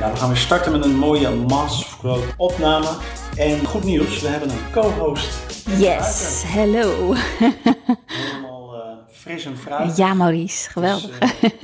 [0.00, 2.86] Ja, we gaan weer starten met een mooie of Growth opname.
[3.36, 5.66] En goed nieuws, we hebben een co-host.
[5.78, 7.14] Yes, hello.
[8.08, 8.80] Helemaal uh,
[9.10, 9.96] fris en fruit.
[9.96, 11.18] Ja, Maurice, geweldig.
[11.18, 11.60] Dus, uh,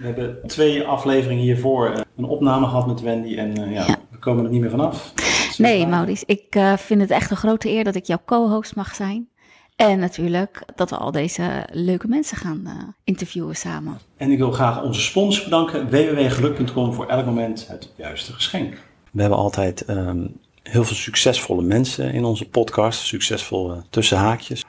[0.00, 4.18] we hebben twee afleveringen hiervoor uh, een opname gehad met Wendy en ja, ja, we
[4.18, 5.12] komen er niet meer vanaf.
[5.56, 9.28] Nee, Maurice, ik vind het echt een grote eer dat ik jouw co-host mag zijn.
[9.76, 12.72] En natuurlijk dat we al deze leuke mensen gaan uh,
[13.04, 13.98] interviewen samen.
[14.16, 18.78] En ik wil graag onze sponsor bedanken, www.geluk.com, voor elk moment het juiste geschenk.
[19.10, 24.64] We hebben altijd um, heel veel succesvolle mensen in onze podcast, succesvolle tussenhaakjes.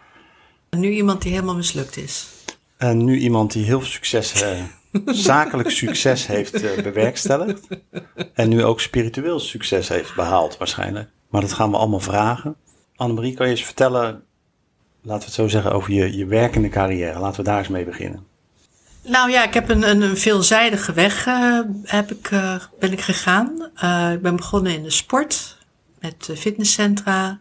[0.69, 2.27] Nu iemand die helemaal mislukt is.
[2.77, 4.63] En nu iemand die heel veel succes, uh,
[5.29, 7.67] zakelijk succes heeft uh, bewerkstelligd.
[8.33, 11.09] En nu ook spiritueel succes heeft behaald waarschijnlijk.
[11.29, 12.55] Maar dat gaan we allemaal vragen.
[12.95, 14.23] Annemarie, kan je eens vertellen
[15.05, 17.19] laten we het zo zeggen, over je, je werkende carrière.
[17.19, 18.25] Laten we daar eens mee beginnen.
[19.01, 23.01] Nou ja, ik heb een, een, een veelzijdige weg uh, heb ik, uh, ben ik
[23.01, 23.69] gegaan.
[23.83, 25.57] Uh, ik ben begonnen in de sport
[25.99, 27.39] met fitnesscentra.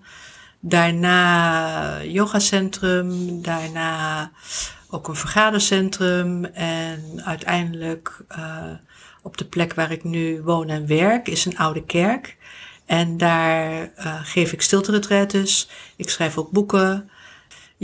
[0.60, 3.42] Daarna yogacentrum.
[3.42, 4.30] Daarna
[4.90, 6.44] ook een vergadercentrum.
[6.44, 8.24] En uiteindelijk
[9.22, 12.36] op de plek waar ik nu woon en werk is een oude kerk.
[12.86, 13.90] En daar
[14.22, 14.92] geef ik stilte
[15.96, 17.10] Ik schrijf ook boeken.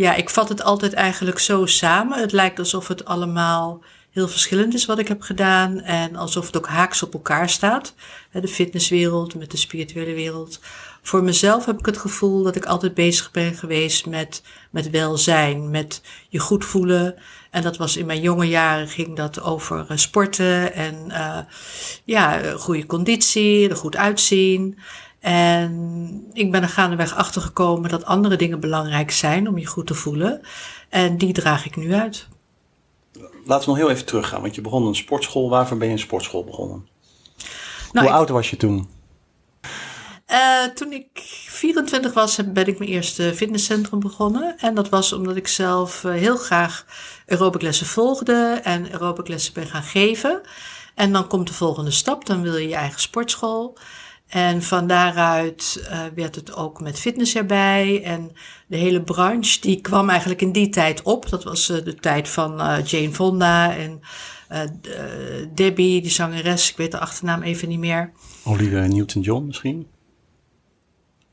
[0.01, 2.19] Ja, ik vat het altijd eigenlijk zo samen.
[2.19, 5.81] Het lijkt alsof het allemaal heel verschillend is wat ik heb gedaan.
[5.81, 7.95] En alsof het ook haaks op elkaar staat.
[8.33, 10.61] De fitnesswereld met de spirituele wereld.
[11.03, 15.71] Voor mezelf heb ik het gevoel dat ik altijd bezig ben geweest met, met welzijn,
[15.71, 17.15] met je goed voelen.
[17.51, 21.39] En dat was in mijn jonge jaren ging dat over eh, sporten en uh,
[22.05, 24.79] ja, goede conditie, er goed uitzien.
[25.21, 29.87] En ik ben er gaandeweg achter gekomen dat andere dingen belangrijk zijn om je goed
[29.87, 30.41] te voelen.
[30.89, 32.29] En die draag ik nu uit.
[33.45, 35.49] Laten we nog heel even teruggaan, want je begon een sportschool.
[35.49, 36.89] Waarvoor ben je een sportschool begonnen?
[37.93, 38.89] Nou, Hoe oud was je toen?
[40.31, 41.09] Uh, toen ik
[41.47, 44.59] 24 was, ben ik mijn eerste fitnesscentrum begonnen.
[44.59, 46.87] En dat was omdat ik zelf uh, heel graag
[47.27, 50.41] aerobiclessen volgde en aerobiclessen ben gaan geven.
[50.95, 53.79] En dan komt de volgende stap, dan wil je je eigen sportschool.
[54.31, 58.03] En van daaruit uh, werd het ook met fitness erbij.
[58.05, 58.33] En
[58.67, 61.29] de hele branche die kwam eigenlijk in die tijd op.
[61.29, 64.01] Dat was uh, de tijd van uh, Jane Fonda en
[65.55, 66.71] Debbie, die zangeres.
[66.71, 68.13] Ik weet de achternaam even niet meer.
[68.45, 69.87] Olivia Newton-John misschien?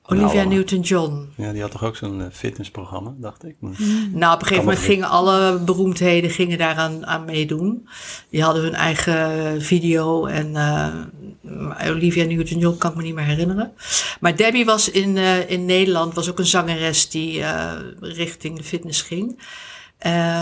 [0.10, 1.30] Olivia nou, Newton-John.
[1.36, 3.56] Ja, die had toch ook zo'n fitnessprogramma, dacht ik.
[3.60, 3.72] Maar
[4.12, 7.88] nou, op een gegeven moment gingen alle beroemdheden gingen daaraan aan meedoen.
[8.30, 13.72] Die hadden hun eigen video en uh, Olivia Newton-John kan ik me niet meer herinneren.
[14.20, 18.64] Maar Debbie was in, uh, in Nederland, was ook een zangeres die uh, richting de
[18.64, 19.42] fitness ging.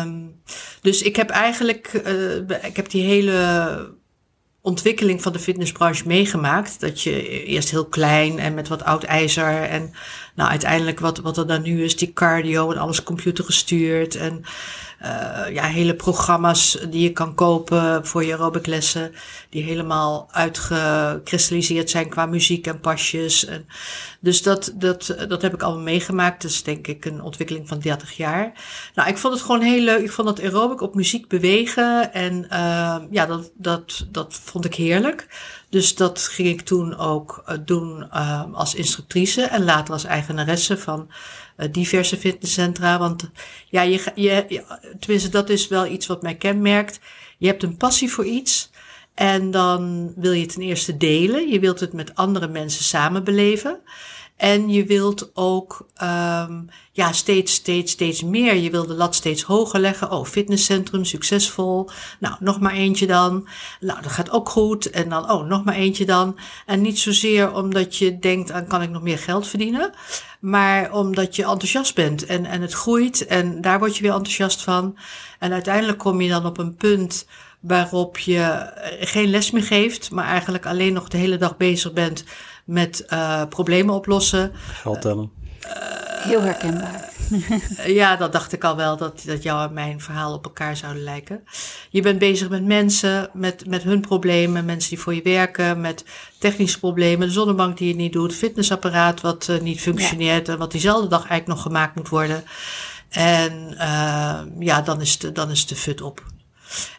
[0.03, 0.41] Um,
[0.81, 1.87] dus ik heb eigenlijk,
[2.63, 3.95] ik heb die hele
[4.65, 6.79] ontwikkeling van de fitnessbranche meegemaakt.
[6.79, 9.93] Dat je eerst heel klein en met wat oud ijzer en
[10.35, 14.45] nou uiteindelijk wat, wat er dan nu is, die cardio en alles computergestuurd en
[15.05, 19.11] uh, ja, hele programma's die je kan kopen voor je aerobiclessen,
[19.49, 23.45] die helemaal uitgekristalliseerd zijn qua muziek en pasjes.
[23.45, 23.67] En
[24.19, 26.41] dus dat, dat, dat heb ik allemaal meegemaakt.
[26.41, 28.51] Dus denk ik een ontwikkeling van 30 jaar.
[28.95, 30.03] Nou, ik vond het gewoon heel leuk.
[30.03, 34.75] Ik vond dat aerobic op muziek bewegen en uh, ja, dat, dat, dat vond ik
[34.75, 35.27] heerlijk.
[35.69, 40.77] Dus dat ging ik toen ook uh, doen uh, als instructrice en later als eigenaresse
[40.77, 41.11] van
[41.57, 42.99] uh, diverse fitnesscentra.
[42.99, 43.29] Want
[43.69, 44.63] ja, je, je,
[44.99, 46.99] tenminste, dat is wel iets wat mij kenmerkt.
[47.37, 48.69] Je hebt een passie voor iets.
[49.13, 51.49] En dan wil je ten eerste delen.
[51.49, 53.79] Je wilt het met andere mensen samen beleven.
[54.35, 58.55] En je wilt ook um, ja, steeds, steeds, steeds meer.
[58.55, 60.11] Je wil de lat steeds hoger leggen.
[60.11, 61.89] Oh, fitnesscentrum, succesvol.
[62.19, 63.47] Nou, nog maar eentje dan.
[63.79, 64.89] Nou, dat gaat ook goed.
[64.89, 66.37] En dan, oh, nog maar eentje dan.
[66.65, 69.93] En niet zozeer omdat je denkt aan kan ik nog meer geld verdienen.
[70.39, 73.25] Maar omdat je enthousiast bent en, en het groeit.
[73.25, 74.97] En daar word je weer enthousiast van.
[75.39, 77.27] En uiteindelijk kom je dan op een punt
[77.59, 80.11] waarop je geen les meer geeft.
[80.11, 82.23] Maar eigenlijk alleen nog de hele dag bezig bent
[82.65, 84.51] met uh, problemen oplossen.
[84.55, 85.31] Geld tellen.
[85.65, 85.71] Uh,
[86.25, 87.13] Heel herkenbaar.
[88.01, 91.03] ja, dat dacht ik al wel, dat, dat jou en mijn verhaal op elkaar zouden
[91.03, 91.43] lijken.
[91.89, 96.05] Je bent bezig met mensen, met, met hun problemen, mensen die voor je werken, met
[96.39, 100.53] technische problemen, de zonnebank die je niet doet, fitnessapparaat wat uh, niet functioneert ja.
[100.53, 102.43] en wat diezelfde dag eigenlijk nog gemaakt moet worden.
[103.09, 106.23] En uh, ja, dan is, de, dan is de fut op.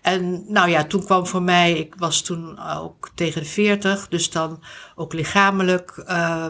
[0.03, 4.31] En nou ja, toen kwam voor mij, ik was toen ook tegen de 40, dus
[4.31, 4.63] dan
[4.95, 6.47] ook lichamelijk uh,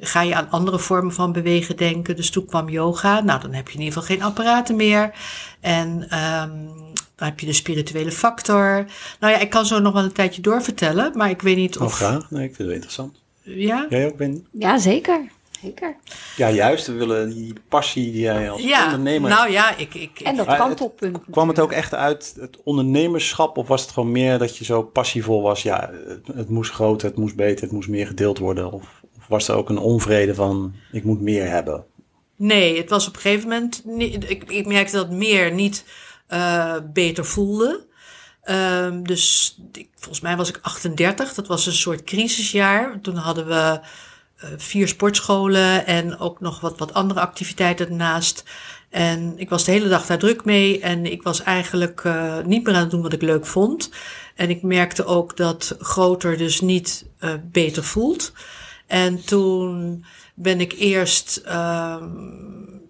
[0.00, 2.16] ga je aan andere vormen van bewegen denken.
[2.16, 3.20] Dus toen kwam yoga.
[3.20, 5.14] Nou, dan heb je in ieder geval geen apparaten meer.
[5.60, 6.74] En um,
[7.14, 8.86] Dan heb je de spirituele factor.
[9.20, 11.84] Nou ja, ik kan zo nog wel een tijdje doorvertellen, maar ik weet niet Oh,
[11.84, 11.94] of...
[11.94, 12.30] graag.
[12.30, 13.20] Nee, ik vind het wel interessant.
[13.42, 13.86] Ja?
[13.88, 14.46] Jij ook, Ben?
[14.50, 15.20] Ja, zeker.
[15.62, 15.96] Zeker.
[16.36, 16.86] Ja, juist.
[16.86, 19.30] We willen die passie die jij als Ja, ondernemer...
[19.30, 19.94] nou ja, ik...
[19.94, 21.18] ik, ik En dat het- kantelpunt.
[21.30, 24.82] Kwam het ook echt uit het ondernemerschap of was het gewoon meer dat je zo
[24.82, 25.62] passievol was?
[25.62, 28.72] Ja, het, het moest groter, het moest beter, het moest meer gedeeld worden.
[28.72, 31.84] Of, of was er ook een onvrede van, ik moet meer hebben?
[32.36, 33.82] Nee, het was op een gegeven moment.
[33.98, 35.84] Ik, ik merkte dat meer niet
[36.26, 37.86] eh, beter voelde.
[38.42, 41.34] Ehm, dus ik, volgens mij was ik 38.
[41.34, 42.98] Dat was een soort crisisjaar.
[43.02, 43.80] Toen hadden we
[44.56, 48.44] vier sportscholen en ook nog wat, wat andere activiteiten ernaast.
[48.90, 50.80] En ik was de hele dag daar druk mee.
[50.80, 53.90] En ik was eigenlijk eh, niet meer aan het doen wat ik leuk vond.
[54.34, 58.32] En ik merkte ook dat groter dus niet eh, beter voelt.
[58.86, 60.04] En toen
[60.34, 62.04] ben ik eerst ehm,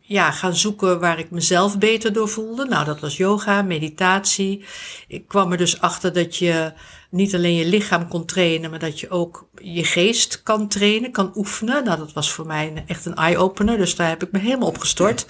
[0.00, 2.64] ja, gaan zoeken waar ik mezelf beter door voelde.
[2.64, 4.64] Nou, dat was yoga, meditatie.
[5.08, 6.72] Ik kwam er dus achter dat je
[7.16, 11.32] niet alleen je lichaam kon trainen, maar dat je ook je geest kan trainen, kan
[11.34, 11.84] oefenen.
[11.84, 14.78] Nou, dat was voor mij echt een eye-opener, dus daar heb ik me helemaal op
[14.78, 15.26] gestort.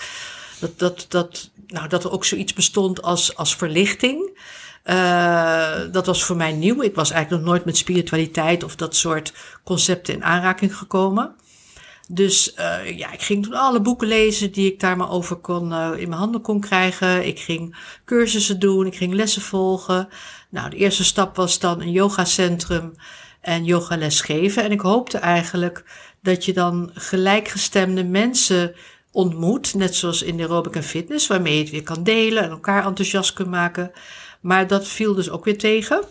[0.59, 4.39] Dat, dat, dat, nou, dat er ook zoiets bestond als, als verlichting.
[4.83, 6.83] Eh, dat was voor mij nieuw.
[6.83, 9.33] Ik was eigenlijk nog nooit met spiritualiteit of dat soort
[9.65, 11.35] concepten in aanraking gekomen.
[12.09, 15.73] Dus eh, ja, ik ging toen alle boeken lezen die ik daar maar over kon,
[15.73, 17.27] eh, in mijn handen kon krijgen.
[17.27, 20.09] Ik ging cursussen doen, ik ging lessen volgen.
[20.51, 22.95] Nou, de eerste stap was dan een yogacentrum
[23.41, 24.63] en yogales geven.
[24.63, 25.85] En ik hoopte eigenlijk
[26.23, 28.75] dat je dan gelijkgestemde mensen
[29.13, 32.51] ontmoet, net zoals in de aerobic en fitness, waarmee je het weer kan delen en
[32.51, 33.91] elkaar enthousiast kunt maken.
[34.41, 36.05] Maar dat viel dus ook weer tegen.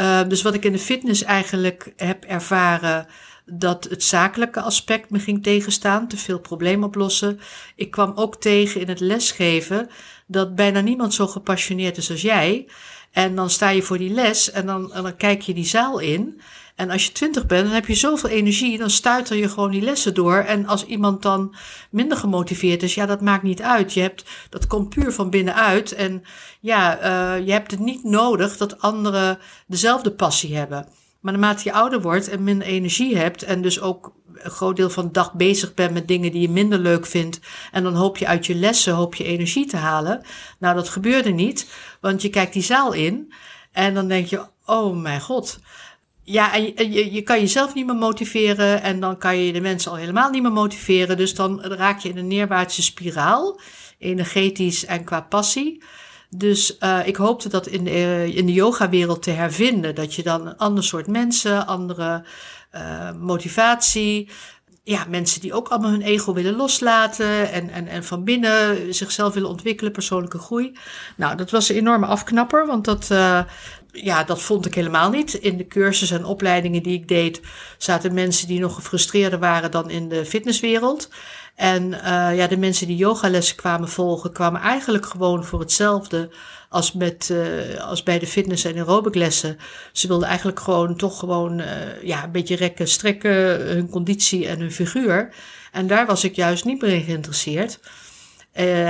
[0.00, 3.06] Uh, dus wat ik in de fitness eigenlijk heb ervaren,
[3.50, 7.40] dat het zakelijke aspect me ging tegenstaan, te veel problemen oplossen.
[7.76, 9.88] Ik kwam ook tegen in het lesgeven
[10.26, 12.66] dat bijna niemand zo gepassioneerd is als jij.
[13.10, 15.98] En dan sta je voor die les en dan, en dan kijk je die zaal
[15.98, 16.40] in.
[16.74, 19.82] En als je twintig bent, dan heb je zoveel energie, dan stuiter je gewoon die
[19.82, 20.36] lessen door.
[20.36, 21.54] En als iemand dan
[21.90, 23.94] minder gemotiveerd is, ja, dat maakt niet uit.
[23.94, 25.92] Je hebt, dat komt puur van binnenuit.
[25.92, 26.22] En
[26.60, 30.86] ja, uh, je hebt het niet nodig dat anderen dezelfde passie hebben.
[31.20, 34.90] Maar naarmate je ouder wordt en minder energie hebt en dus ook een groot deel
[34.90, 37.40] van de dag bezig bent met dingen die je minder leuk vindt
[37.72, 40.22] en dan hoop je uit je lessen hoop je energie te halen.
[40.58, 41.70] Nou, dat gebeurde niet,
[42.00, 43.32] want je kijkt die zaal in
[43.72, 45.58] en dan denk je, oh mijn god.
[46.22, 49.60] Ja, en je, je, je kan jezelf niet meer motiveren en dan kan je de
[49.60, 51.16] mensen al helemaal niet meer motiveren.
[51.16, 53.60] Dus dan raak je in een neerwaartse spiraal,
[53.98, 55.82] energetisch en qua passie.
[56.30, 59.94] Dus uh, ik hoopte dat in de, in de yoga-wereld te hervinden.
[59.94, 62.24] Dat je dan een ander soort mensen, andere
[62.74, 64.28] uh, motivatie.
[64.84, 67.52] Ja, mensen die ook allemaal hun ego willen loslaten.
[67.52, 70.78] En, en, en van binnen zichzelf willen ontwikkelen, persoonlijke groei.
[71.16, 73.10] Nou, dat was een enorme afknapper, want dat.
[73.92, 75.34] Ja, dat vond ik helemaal niet.
[75.34, 77.40] In de cursussen en opleidingen die ik deed,
[77.78, 81.08] zaten mensen die nog gefrustreerder waren dan in de fitnesswereld.
[81.58, 86.30] En uh, ja, de mensen die yogalessen kwamen volgen, kwamen eigenlijk gewoon voor hetzelfde
[86.68, 89.58] als, met, uh, als bij de fitness- en aerobiclessen.
[89.92, 94.60] Ze wilden eigenlijk gewoon toch gewoon uh, ja, een beetje rekken, strekken, hun conditie en
[94.60, 95.34] hun figuur.
[95.72, 97.80] En daar was ik juist niet meer in geïnteresseerd.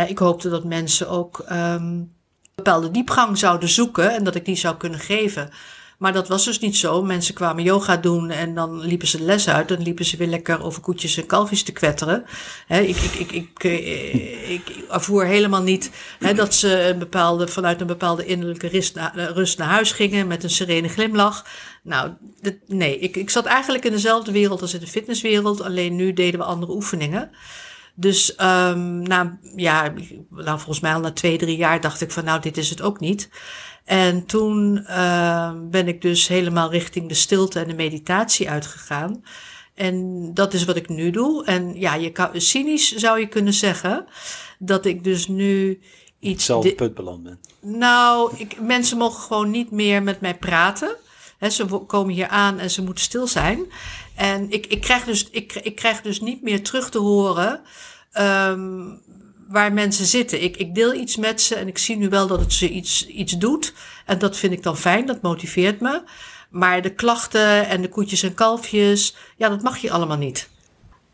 [0.09, 2.13] ik hoopte dat mensen ook um,
[2.55, 5.51] bepaalde diepgang zouden zoeken en dat ik die zou kunnen geven.
[5.99, 7.03] Maar dat was dus niet zo.
[7.03, 9.69] Mensen kwamen yoga doen en dan liepen ze les uit.
[9.69, 12.25] Dan liepen ze weer lekker over koetjes en kalfjes te kwetteren.
[12.69, 13.63] Ik, ik, ik, ik,
[14.49, 15.91] ik, ik helemaal niet
[16.35, 20.43] dat ze een bepaalde, vanuit een bepaalde innerlijke rust naar, rust naar huis gingen met
[20.43, 21.47] een serene glimlach.
[21.83, 22.13] Nou,
[22.67, 25.63] nee, ik, ik zat eigenlijk in dezelfde wereld als in de fitnesswereld.
[25.63, 27.31] Alleen nu deden we andere oefeningen.
[27.95, 29.93] Dus um, na, ja,
[30.31, 32.83] nou, volgens mij al na twee, drie jaar dacht ik van nou, dit is het
[32.83, 33.29] ook niet.
[33.89, 39.25] En toen uh, ben ik dus helemaal richting de stilte en de meditatie uitgegaan.
[39.75, 41.45] En dat is wat ik nu doe.
[41.45, 44.07] En ja, je kan, cynisch zou je kunnen zeggen
[44.59, 45.81] dat ik dus nu
[46.19, 46.37] iets.
[46.37, 47.41] Hetzelfde punt beland ben.
[47.61, 50.97] Nou, ik, mensen mogen gewoon niet meer met mij praten.
[51.39, 53.61] He, ze komen hier aan en ze moeten stil zijn.
[54.15, 57.61] En ik, ik, krijg, dus, ik, ik krijg dus niet meer terug te horen.
[58.19, 59.01] Um,
[59.49, 60.43] waar mensen zitten.
[60.43, 63.07] Ik, ik deel iets met ze en ik zie nu wel dat het ze iets,
[63.07, 63.75] iets doet.
[64.07, 66.03] En dat vind ik dan fijn, dat motiveert me.
[66.51, 70.49] Maar de klachten en de koetjes en kalfjes, ja, dat mag je allemaal niet.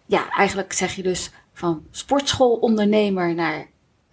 [0.07, 3.67] Ja, eigenlijk zeg je dus van sportschoolondernemer naar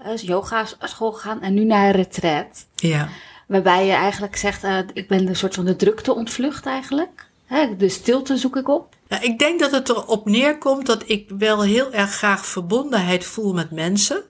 [0.06, 2.66] uh, yoga school gegaan en nu naar een retreat.
[2.76, 3.10] Ja.
[3.48, 7.30] Waarbij je eigenlijk zegt, uh, ik ben een soort van de drukte ontvlucht eigenlijk.
[7.78, 8.96] De stilte zoek ik op.
[9.22, 13.72] Ik denk dat het erop neerkomt dat ik wel heel erg graag verbondenheid voel met
[13.72, 14.24] mensen.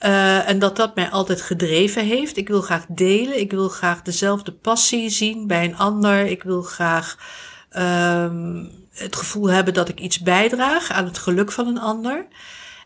[0.00, 2.36] Uh, en dat dat mij altijd gedreven heeft.
[2.36, 3.40] Ik wil graag delen.
[3.40, 6.26] Ik wil graag dezelfde passie zien bij een ander.
[6.26, 7.18] Ik wil graag
[7.76, 12.26] um, het gevoel hebben dat ik iets bijdraag aan het geluk van een ander.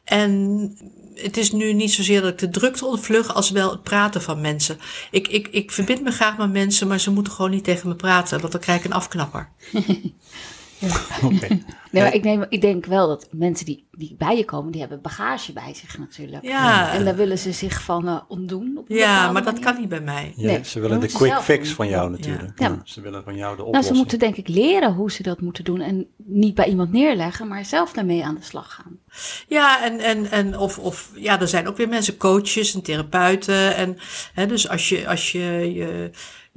[0.05, 0.73] En
[1.23, 4.41] het is nu niet zozeer dat ik de drukte ontvlug, als wel het praten van
[4.41, 4.79] mensen.
[5.11, 7.95] Ik, ik, ik verbind me graag met mensen, maar ze moeten gewoon niet tegen me
[7.95, 9.49] praten, want dan krijg ik een afknapper.
[10.79, 10.97] Ja.
[11.29, 11.63] Okay.
[11.91, 14.81] Nee, maar ik, neem, ik denk wel dat mensen die, die bij je komen, die
[14.81, 16.45] hebben bagage bij zich natuurlijk.
[16.45, 16.93] Ja.
[16.93, 18.79] En daar willen ze zich van uh, ontdoen.
[18.79, 20.33] Op ja, maar dat kan niet bij mij.
[20.37, 22.59] Ja, nee, ze willen de quick fix van jou natuurlijk.
[22.59, 22.81] Ja.
[22.85, 23.73] Ze willen van jou de oplossing.
[23.73, 25.81] Nou, ze moeten denk ik leren hoe ze dat moeten doen.
[25.81, 28.99] En niet bij iemand neerleggen, maar zelf daarmee aan de slag gaan.
[29.49, 33.77] Ja, en, en, en of, of ja, er zijn ook weer mensen, coaches en therapeuten.
[33.77, 33.97] En
[34.35, 36.11] hè, dus als je, als je, je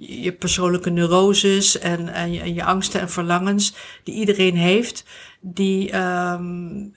[0.08, 5.06] je persoonlijke neuroses en, en, je, en je angsten en verlangens die iedereen heeft,
[5.44, 6.94] die, um,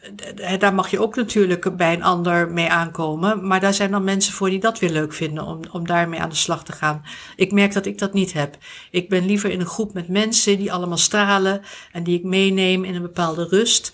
[0.58, 3.46] daar mag je ook natuurlijk bij een ander mee aankomen.
[3.46, 6.28] Maar daar zijn dan mensen voor die dat weer leuk vinden om, om daarmee aan
[6.28, 7.02] de slag te gaan.
[7.36, 8.56] Ik merk dat ik dat niet heb.
[8.90, 11.60] Ik ben liever in een groep met mensen die allemaal stralen
[11.92, 13.92] en die ik meeneem in een bepaalde rust.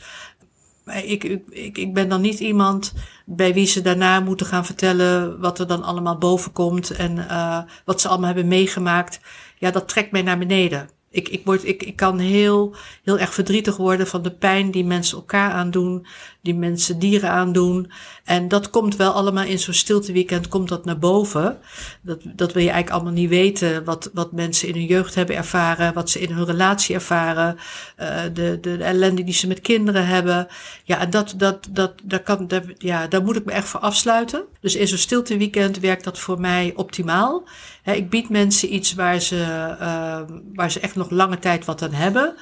[0.92, 2.92] Ik, ik, ik ben dan niet iemand
[3.26, 7.58] bij wie ze daarna moeten gaan vertellen wat er dan allemaal boven komt en uh,
[7.84, 9.20] wat ze allemaal hebben meegemaakt.
[9.58, 10.88] Ja, dat trekt mij naar beneden.
[11.12, 12.74] Ik, ik, word, ik, ik kan heel,
[13.04, 16.06] heel erg verdrietig worden van de pijn die mensen elkaar aandoen,
[16.42, 17.92] die mensen dieren aandoen.
[18.24, 21.58] En dat komt wel allemaal in zo'n stilteweekend, komt dat naar boven.
[22.02, 25.36] Dat, dat wil je eigenlijk allemaal niet weten, wat, wat mensen in hun jeugd hebben
[25.36, 27.56] ervaren, wat ze in hun relatie ervaren,
[28.00, 30.46] uh, de, de, de, ellende die ze met kinderen hebben.
[30.84, 34.44] Ja, en dat, dat, dat, daar, kan, ja, daar moet ik me echt voor afsluiten.
[34.60, 37.44] Dus in zo'n stilteweekend werkt dat voor mij optimaal.
[37.90, 39.36] He, ik bied mensen iets waar ze,
[39.80, 40.20] uh,
[40.54, 42.34] waar ze echt nog lange tijd wat aan hebben.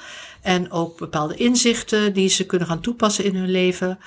[0.43, 3.99] En ook bepaalde inzichten die ze kunnen gaan toepassen in hun leven.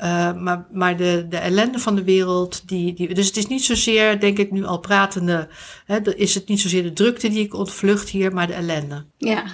[0.00, 3.64] Uh, maar maar de, de ellende van de wereld, die, die, dus het is niet
[3.64, 5.48] zozeer, denk ik nu al pratende,
[5.84, 9.04] hè, is het niet zozeer de drukte die ik ontvlucht hier, maar de ellende.
[9.16, 9.44] Ja.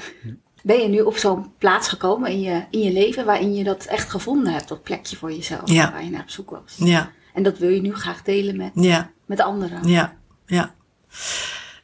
[0.63, 3.85] Ben je nu op zo'n plaats gekomen in je, in je leven waarin je dat
[3.85, 5.93] echt gevonden hebt, dat plekje voor jezelf, ja.
[5.93, 6.75] waar je naar op zoek was?
[6.77, 7.11] Ja.
[7.35, 9.11] En dat wil je nu graag delen met, ja.
[9.27, 9.89] met anderen?
[9.89, 10.75] Ja, ja.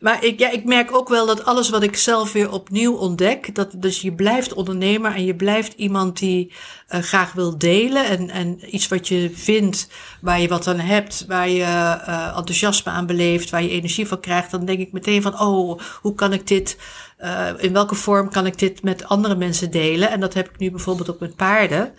[0.01, 3.55] Maar ik, ja, ik merk ook wel dat alles wat ik zelf weer opnieuw ontdek,
[3.55, 6.53] dat dus je blijft ondernemer en je blijft iemand die
[6.91, 9.89] uh, graag wil delen en, en iets wat je vindt,
[10.21, 14.21] waar je wat aan hebt, waar je uh, enthousiasme aan beleeft, waar je energie van
[14.21, 16.79] krijgt, dan denk ik meteen van, oh, hoe kan ik dit,
[17.25, 20.11] uh, in welke vorm kan ik dit met andere mensen delen?
[20.11, 21.93] En dat heb ik nu bijvoorbeeld ook met paarden.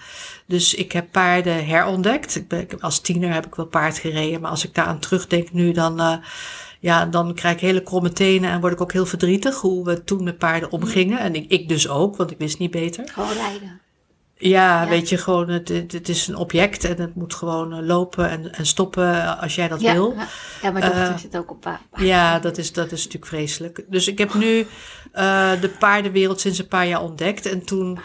[0.46, 2.36] Dus ik heb paarden herontdekt.
[2.36, 5.72] Ik als tiener heb ik wel paard gereden, maar als ik daar aan terugdenk nu,
[5.72, 6.22] dan
[6.82, 10.04] ja, dan krijg ik hele kromme tenen en word ik ook heel verdrietig hoe we
[10.04, 11.20] toen met paarden omgingen.
[11.20, 13.08] En ik, ik dus ook, want ik wist niet beter.
[13.08, 13.80] Gewoon rijden.
[14.36, 18.30] Ja, weet je, gewoon, het, het, is een object en het moet gewoon eh, lopen
[18.30, 20.16] en, en stoppen als jij dat wil.
[20.62, 21.82] Ja, maar dochter uh, zit ook op paard.
[21.96, 23.86] Ja, dat is, dat is natuurlijk vreselijk.
[23.88, 24.68] Dus ik heb nu
[25.14, 27.46] uh, de paardenwereld sinds een paar jaar ontdekt.
[27.46, 28.00] En toen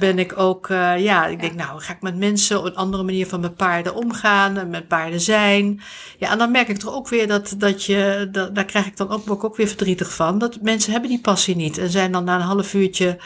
[0.00, 3.02] ben ik ook, uh, ja, ik denk, nou, ga ik met mensen op een andere
[3.02, 5.80] manier van met paarden omgaan en met paarden zijn.
[6.18, 8.96] Ja, en dan merk ik toch ook weer dat, dat je, dat, daar krijg ik
[8.96, 10.38] dan ook, ook weer verdrietig van.
[10.38, 13.18] Dat mensen hebben die passie niet en zijn dan na een half uurtje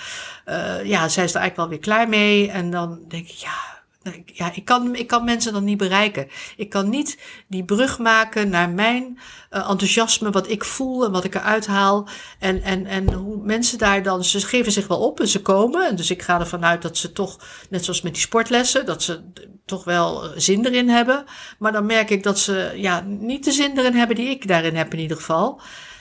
[0.50, 2.50] uh, ja, zij is er eigenlijk wel weer klaar mee.
[2.50, 3.79] En dan denk ik, ja,
[4.24, 6.28] ja, ik kan, ik kan mensen dan niet bereiken.
[6.56, 9.18] Ik kan niet die brug maken naar mijn
[9.50, 12.08] uh, enthousiasme, wat ik voel en wat ik eruit haal.
[12.38, 15.88] En, en, en hoe mensen daar dan, ze geven zich wel op en ze komen.
[15.88, 17.38] En dus ik ga ervan uit dat ze toch,
[17.70, 19.22] net zoals met die sportlessen, dat ze
[19.66, 21.24] toch wel zin erin hebben.
[21.58, 24.76] Maar dan merk ik dat ze ja, niet de zin erin hebben die ik daarin
[24.76, 25.60] heb in ieder geval.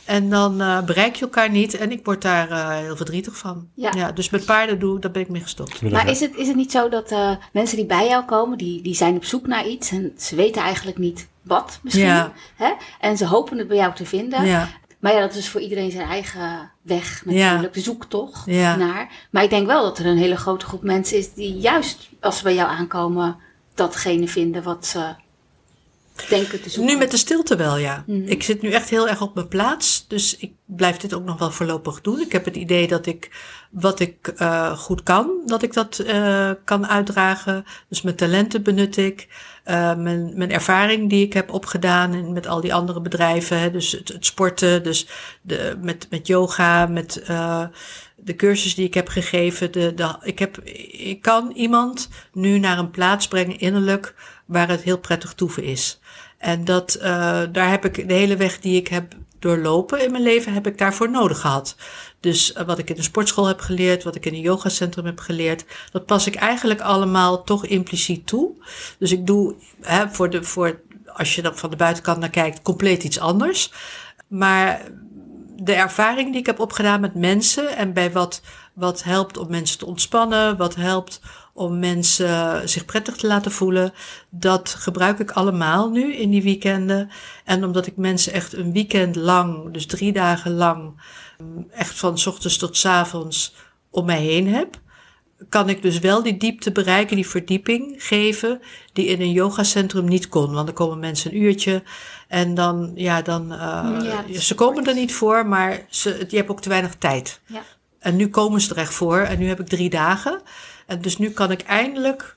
[0.10, 1.78] En dan uh, bereik je elkaar niet.
[1.78, 3.68] En ik word daar uh, heel verdrietig van.
[3.74, 3.92] Ja.
[3.96, 4.12] ja.
[4.12, 5.92] dus met paarden doe, daar ben ik mee gestopt.
[5.92, 8.82] Maar is het, is het niet zo dat uh, mensen die bij jou komen, die,
[8.82, 12.06] die zijn op zoek naar iets en ze weten eigenlijk niet wat misschien.
[12.06, 12.32] Ja.
[12.56, 12.74] Hè?
[13.00, 14.46] En ze hopen het bij jou te vinden.
[14.46, 14.70] Ja.
[15.00, 17.82] Maar ja, dat is voor iedereen zijn eigen weg natuurlijk, ja.
[17.82, 18.76] zoektocht ja.
[18.76, 19.28] naar.
[19.32, 22.38] Maar ik denk wel dat er een hele grote groep mensen is die juist als
[22.38, 23.38] ze bij jou aankomen,
[23.74, 25.16] datgene vinden wat ze
[26.28, 26.94] denken te zoeken.
[26.94, 28.04] Nu met de stilte wel, ja.
[28.08, 28.24] Mm.
[28.26, 30.06] Ik zit nu echt heel erg op mijn plaats.
[30.08, 32.20] Dus ik blijf dit ook nog wel voorlopig doen.
[32.20, 33.32] Ik heb het idee dat ik
[33.72, 37.66] wat ik uh, goed kan, dat ik dat uh, kan uitdragen.
[37.90, 39.28] Dus mijn talenten benut ik.
[39.66, 43.60] Uh, mijn, mijn ervaring die ik heb opgedaan en met al die andere bedrijven.
[43.60, 45.08] Hè, dus het, het, sporten, dus
[45.42, 47.24] de, met, met yoga, met
[48.16, 49.72] de cursus die ik heb gegeven.
[49.72, 50.60] De, de, ik, heb,
[50.92, 56.00] ik kan iemand nu naar een plaats brengen innerlijk waar het heel prettig toeven is.
[56.40, 57.04] En dat, uh,
[57.52, 60.78] daar heb ik de hele weg die ik heb doorlopen in mijn leven, heb ik
[60.78, 61.76] daarvoor nodig gehad.
[62.20, 65.20] Dus uh, wat ik in de sportschool heb geleerd, wat ik in een yogacentrum heb
[65.20, 68.52] geleerd, dat pas ik eigenlijk allemaal toch impliciet toe.
[69.00, 70.82] Dus ik doe hè, voor de, voor
[71.14, 73.72] als je er van de buitenkant naar kijkt, compleet iets anders.
[74.28, 74.82] Maar
[75.56, 78.42] de ervaring die ik heb opgedaan met mensen en bij wat,
[78.74, 81.22] wat helpt om mensen te ontspannen, wat helpt
[81.60, 83.94] om mensen zich prettig te laten voelen,
[84.30, 87.10] dat gebruik ik allemaal nu in die weekenden.
[87.46, 91.02] En omdat ik mensen echt een weekend lang, dus drie dagen lang,
[91.72, 93.56] echt van s ochtends tot s avonds
[93.90, 94.80] om mij heen heb,
[95.50, 98.62] kan ik dus wel die diepte bereiken, die verdieping geven,
[98.94, 100.54] die in een yogacentrum niet kon.
[100.54, 101.84] Want dan komen mensen een uurtje
[102.28, 106.50] en dan, ja, dan, uh, ja, ze komen er niet voor, maar ze, je hebt
[106.50, 107.42] ook te weinig tijd.
[107.46, 107.64] Ja.
[108.00, 110.42] En nu komen ze er echt voor en nu heb ik drie dagen.
[110.90, 112.36] En dus nu kan ik eindelijk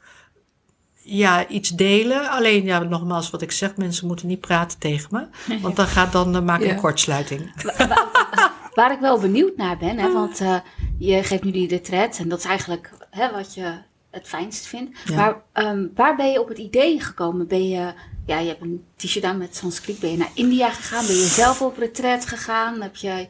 [1.03, 2.31] ja, iets delen.
[2.31, 5.57] Alleen, ja, nogmaals wat ik zeg, mensen moeten niet praten tegen me.
[5.61, 7.53] Want dan, gaat, dan uh, maak ik een kortsluiting.
[8.75, 10.57] Waar ik wel benieuwd naar ben, hè, want uh,
[10.99, 13.75] je geeft nu die retret en dat is eigenlijk hè, wat je
[14.11, 15.15] het fijnst vindt.
[15.15, 17.47] Maar um, waar ben je op het idee gekomen?
[17.47, 17.93] Ben je,
[18.27, 20.01] ja, je hebt een t-shirt aan met Sanskriet.
[20.01, 21.07] Ben je naar India gegaan?
[21.07, 22.81] Ben je zelf op retret gegaan?
[22.81, 23.29] Heb je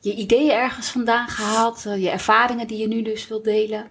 [0.00, 1.84] je ideeën ergens vandaan gehaald?
[1.86, 3.90] Uh, je ervaringen die je nu dus wilt delen?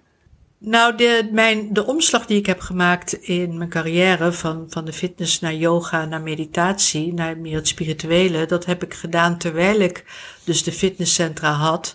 [0.64, 4.92] Nou, de, mijn, de omslag die ik heb gemaakt in mijn carrière, van, van de
[4.92, 10.04] fitness naar yoga, naar meditatie, naar meer het spirituele, dat heb ik gedaan terwijl ik
[10.44, 11.94] dus de fitnesscentra had.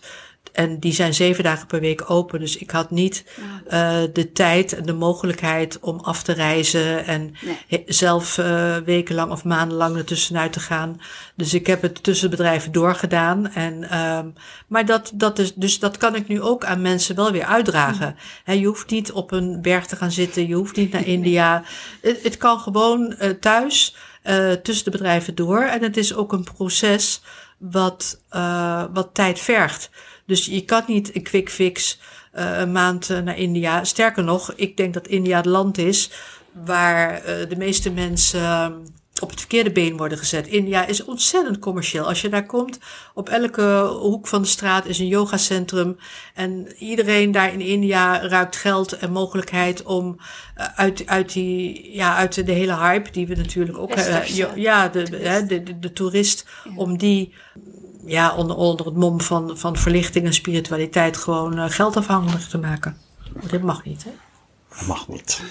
[0.58, 2.40] En die zijn zeven dagen per week open.
[2.40, 3.26] Dus ik had niet
[3.66, 7.36] uh, de tijd en de mogelijkheid om af te reizen en
[7.86, 11.02] zelf uh, wekenlang of maandenlang ertussenuit te gaan.
[11.36, 13.52] Dus ik heb het tussen bedrijven doorgedaan.
[13.52, 14.34] En, um,
[14.68, 18.16] maar dat, dat is, dus dat kan ik nu ook aan mensen wel weer uitdragen.
[18.44, 21.64] He, je hoeft niet op een berg te gaan zitten, je hoeft niet naar India.
[22.02, 23.96] Het, het kan gewoon uh, thuis,
[24.64, 25.62] tussen de bedrijven door.
[25.62, 27.22] En het is ook een proces
[27.58, 28.20] wat,
[28.94, 29.90] wat tijd vergt.
[30.27, 32.00] Dus je kan niet een quick fix
[32.36, 33.84] uh, een maand uh, naar India.
[33.84, 36.12] Sterker nog, ik denk dat India het land is
[36.65, 38.74] waar uh, de meeste mensen ehm,
[39.22, 40.48] op het verkeerde been worden gezet.
[40.48, 42.07] India is ontzettend commercieel.
[42.07, 42.79] Als je daar komt,
[43.13, 45.98] op elke hoek van de straat is een yogacentrum.
[46.33, 50.20] En iedereen daar in India ruikt geld en mogelijkheid om
[50.75, 54.61] uit, uit, die, ja, uit de hele hype, die we natuurlijk ook hebben.
[54.61, 57.33] ja, de, de, de, de, toerist, om die
[58.07, 62.57] ja, onder, onder het mom van, van verlichting en spiritualiteit gewoon uh, geld afhankelijk te
[62.57, 62.98] maken.
[63.50, 64.11] dit mag niet, hè?
[64.70, 65.43] Dat mag niet.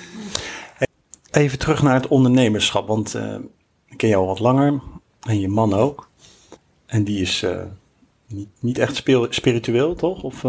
[1.31, 3.35] Even terug naar het ondernemerschap, want uh,
[3.89, 4.81] ik ken jou al wat langer
[5.21, 6.09] en je man ook.
[6.87, 7.63] En die is uh,
[8.27, 8.97] niet, niet echt
[9.31, 10.23] spiritueel, toch?
[10.23, 10.45] Of,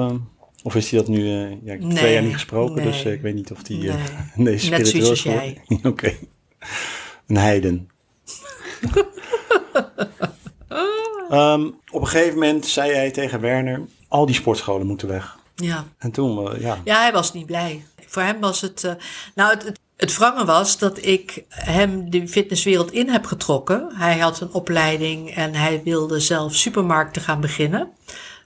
[0.63, 1.25] of is hij dat nu?
[1.63, 3.77] ja, ik heb twee jaar niet gesproken, dus ik weet niet of die.
[3.77, 3.95] nee,
[4.35, 5.61] nee spiritueel jij.
[5.83, 6.13] Oké.
[7.27, 7.89] Een heiden.
[11.31, 15.37] Um, op een gegeven moment zei hij tegen Werner: al die sportscholen moeten weg.
[15.55, 15.85] Ja.
[15.97, 16.77] En toen, uh, ja.
[16.83, 17.85] Ja, hij was niet blij.
[18.07, 18.83] Voor hem was het.
[18.83, 18.91] Uh,
[19.35, 23.95] nou, het, het, het wrange was dat ik hem de fitnesswereld in heb getrokken.
[23.95, 27.89] Hij had een opleiding en hij wilde zelf supermarkten gaan beginnen.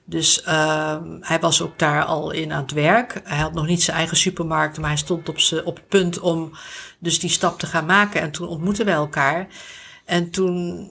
[0.04, 3.20] Dus uh, hij was ook daar al in aan het werk.
[3.24, 6.52] Hij had nog niet zijn eigen supermarkt, maar hij stond op, op het punt om
[6.98, 8.20] dus die stap te gaan maken.
[8.20, 9.46] En toen ontmoetten wij elkaar.
[10.04, 10.90] En toen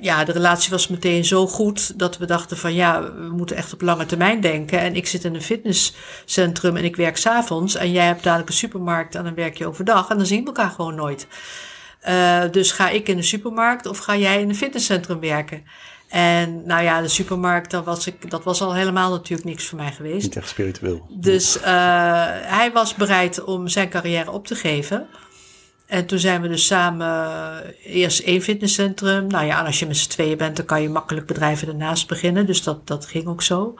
[0.00, 3.72] ja, de relatie was meteen zo goed dat we dachten van ja, we moeten echt
[3.72, 4.80] op lange termijn denken.
[4.80, 7.74] En ik zit in een fitnesscentrum en ik werk s'avonds.
[7.74, 10.08] En jij hebt dadelijk een supermarkt en dan werk je overdag.
[10.08, 11.26] En dan zien we elkaar gewoon nooit.
[12.08, 15.64] Uh, dus ga ik in de supermarkt of ga jij in een fitnesscentrum werken?
[16.08, 19.78] En nou ja, de supermarkt, dat was, ik, dat was al helemaal natuurlijk niks voor
[19.78, 20.22] mij geweest.
[20.22, 21.06] Niet echt spiritueel.
[21.10, 21.64] Dus uh,
[22.42, 25.06] hij was bereid om zijn carrière op te geven.
[25.86, 29.26] En toen zijn we dus samen eh, eerst één fitnesscentrum.
[29.26, 32.08] Nou ja, en als je met z'n tweeën bent, dan kan je makkelijk bedrijven ernaast
[32.08, 32.46] beginnen.
[32.46, 33.74] Dus dat, dat ging ook zo.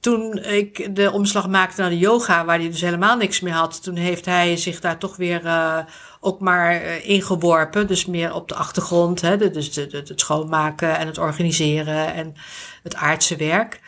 [0.00, 3.82] Toen ik de omslag maakte naar de yoga, waar hij dus helemaal niks meer had,
[3.82, 5.78] toen heeft hij zich daar toch weer uh,
[6.20, 7.86] ook maar uh, ingeworpen.
[7.86, 9.20] Dus meer op de achtergrond.
[9.20, 12.34] Hè, dus het schoonmaken en het organiseren en
[12.82, 13.80] het aardse werk.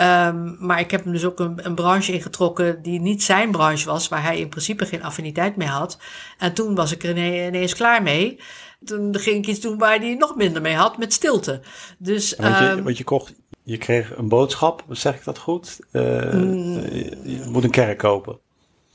[0.00, 3.86] Um, maar ik heb hem dus ook een, een, branche ingetrokken die niet zijn branche
[3.86, 5.98] was, waar hij in principe geen affiniteit mee had.
[6.38, 8.40] En toen was ik er ineens klaar mee.
[8.84, 11.60] Toen ging ik iets doen waar hij nog minder mee had, met stilte.
[11.98, 15.78] Dus, want, je, um, want je kocht, je kreeg een boodschap, zeg ik dat goed?
[15.92, 16.80] Uh, mm,
[17.24, 18.38] je moet een kerk kopen.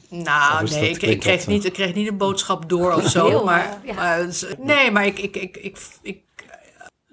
[0.10, 3.44] Nou, nee, ik, ik, kreeg niet, ik kreeg niet een boodschap door of zo.
[3.44, 3.94] maar, ja.
[3.94, 4.28] maar,
[4.60, 6.22] nee, maar ik, ik, ik, ik, ik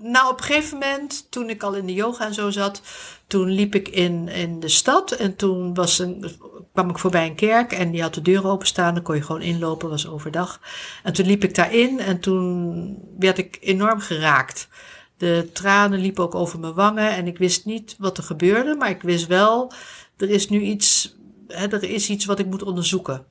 [0.01, 2.83] nou, op een gegeven moment, toen ik al in de yoga en zo zat,
[3.29, 6.31] toen liep ik in, in de stad en toen was een,
[6.73, 8.95] kwam ik voorbij een kerk en die had de deur openstaan.
[8.95, 10.61] Dan kon je gewoon inlopen, was overdag.
[11.03, 14.69] En toen liep ik daarin en toen werd ik enorm geraakt.
[15.17, 18.91] De tranen liepen ook over mijn wangen en ik wist niet wat er gebeurde, maar
[18.91, 19.73] ik wist wel,
[20.17, 21.17] er is nu iets,
[21.49, 23.27] hè, er is iets wat ik moet onderzoeken.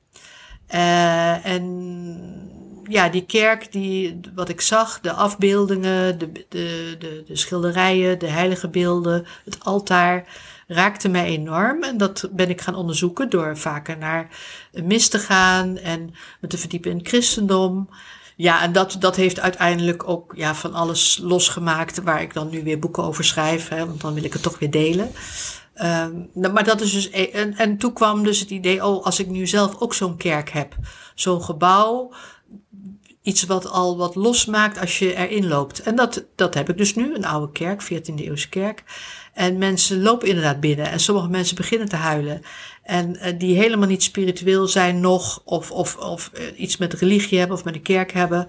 [0.74, 1.64] Uh, en
[2.88, 8.26] ja, die kerk, die, wat ik zag, de afbeeldingen, de, de, de, de schilderijen, de
[8.26, 10.24] heilige beelden, het altaar,
[10.66, 11.82] raakte mij enorm.
[11.82, 14.28] En dat ben ik gaan onderzoeken door vaker naar
[14.72, 17.88] mis te gaan en me te verdiepen in het christendom.
[18.36, 22.62] Ja, en dat, dat heeft uiteindelijk ook ja, van alles losgemaakt waar ik dan nu
[22.62, 23.68] weer boeken over schrijf.
[23.68, 25.10] Hè, want dan wil ik het toch weer delen.
[25.82, 27.08] Um, maar dat is dus.
[27.12, 30.16] E- en, en toen kwam dus het idee: oh, als ik nu zelf ook zo'n
[30.16, 30.74] kerk heb,
[31.14, 32.12] zo'n gebouw,
[33.22, 35.82] iets wat al wat losmaakt als je erin loopt.
[35.82, 38.82] En dat, dat heb ik dus nu, een oude kerk, 14e eeuwse kerk.
[39.34, 42.42] En mensen lopen inderdaad binnen en sommige mensen beginnen te huilen.
[42.82, 47.38] En uh, die helemaal niet spiritueel zijn nog, of, of, of uh, iets met religie
[47.38, 48.48] hebben of met een kerk hebben.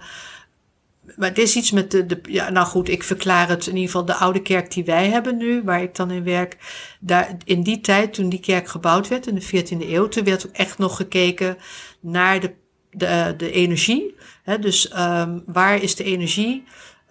[1.16, 3.90] Maar het is iets met de, de, ja, nou goed, ik verklaar het in ieder
[3.90, 6.58] geval de oude kerk die wij hebben nu, waar ik dan in werk.
[7.00, 10.48] Daar, in die tijd, toen die kerk gebouwd werd, in de 14e eeuw, toen werd
[10.48, 11.58] ook echt nog gekeken
[12.00, 12.54] naar de,
[12.92, 14.16] de, de energie.
[14.44, 16.64] Hè, dus um, waar is de energie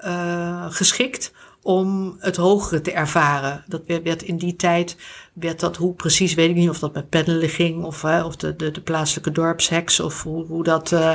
[0.04, 3.64] uh, geschikt om het hogere te ervaren.
[3.66, 4.96] Dat werd, in die tijd,
[5.32, 8.36] werd dat hoe precies, weet ik niet of dat met pendelen ging of, hè, of
[8.36, 11.12] de, de, de plaatselijke dorpsheks of hoe, hoe, dat, uh,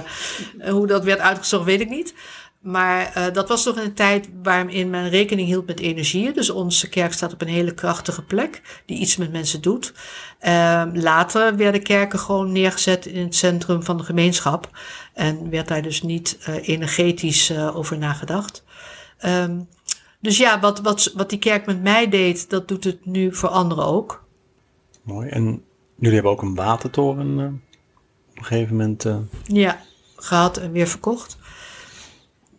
[0.69, 2.13] hoe dat werd uitgezocht, weet ik niet.
[2.63, 6.34] Maar uh, dat was nog een tijd waarin men rekening hield met energieën.
[6.34, 9.93] Dus onze kerk staat op een hele krachtige plek die iets met mensen doet.
[10.41, 14.69] Uh, later werden kerken gewoon neergezet in het centrum van de gemeenschap.
[15.13, 18.63] En werd daar dus niet uh, energetisch uh, over nagedacht.
[19.26, 19.67] Um,
[20.19, 23.49] dus ja, wat, wat, wat die kerk met mij deed, dat doet het nu voor
[23.49, 24.23] anderen ook.
[25.02, 25.30] Mooi.
[25.30, 25.63] En
[25.95, 29.06] jullie hebben ook een watertoren op een gegeven moment.
[29.43, 29.82] Ja,
[30.15, 31.38] gehad en weer verkocht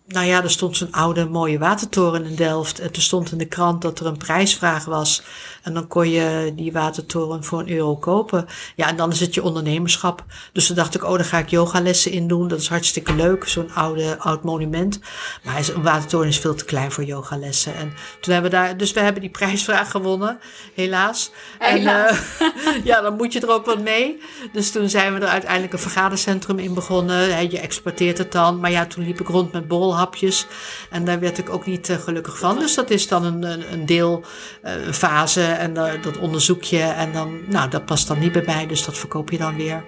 [0.06, 2.78] nou ja, er stond zo'n oude mooie watertoren in Delft.
[2.78, 5.22] En er stond in de krant dat er een prijsvraag was.
[5.62, 8.46] En dan kon je die watertoren voor een euro kopen.
[8.76, 10.24] Ja, en dan is het je ondernemerschap.
[10.52, 12.48] Dus toen dacht ik, oh, dan ga ik yogalessen in doen.
[12.48, 15.00] Dat is hartstikke leuk, zo'n oude, oud monument.
[15.42, 17.74] Maar een watertoren is veel te klein voor yogalessen.
[17.74, 20.38] En toen hebben we daar, dus we hebben die prijsvraag gewonnen,
[20.74, 21.30] helaas.
[21.58, 22.18] helaas.
[22.38, 24.20] En uh, ja, dan moet je er ook wat mee.
[24.52, 27.50] Dus toen zijn we er uiteindelijk een vergadercentrum in begonnen.
[27.50, 28.60] Je exporteert het dan.
[28.60, 30.46] Maar ja, toen liep ik rond met borrelhapjes.
[30.90, 32.59] En daar werd ik ook niet uh, gelukkig van.
[32.59, 34.24] Dus dat is dan een, een, deel,
[34.62, 36.83] een fase en uh, dat onderzoek je.
[36.83, 39.85] En dan, nou, dat past dan niet bij mij, dus dat verkoop je dan weer.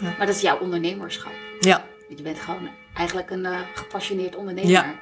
[0.00, 0.14] Ja.
[0.18, 1.32] Maar dat is jouw ondernemerschap.
[1.60, 1.84] Ja.
[2.08, 4.70] Je bent gewoon eigenlijk een gepassioneerd ondernemer.
[4.70, 4.94] Ja.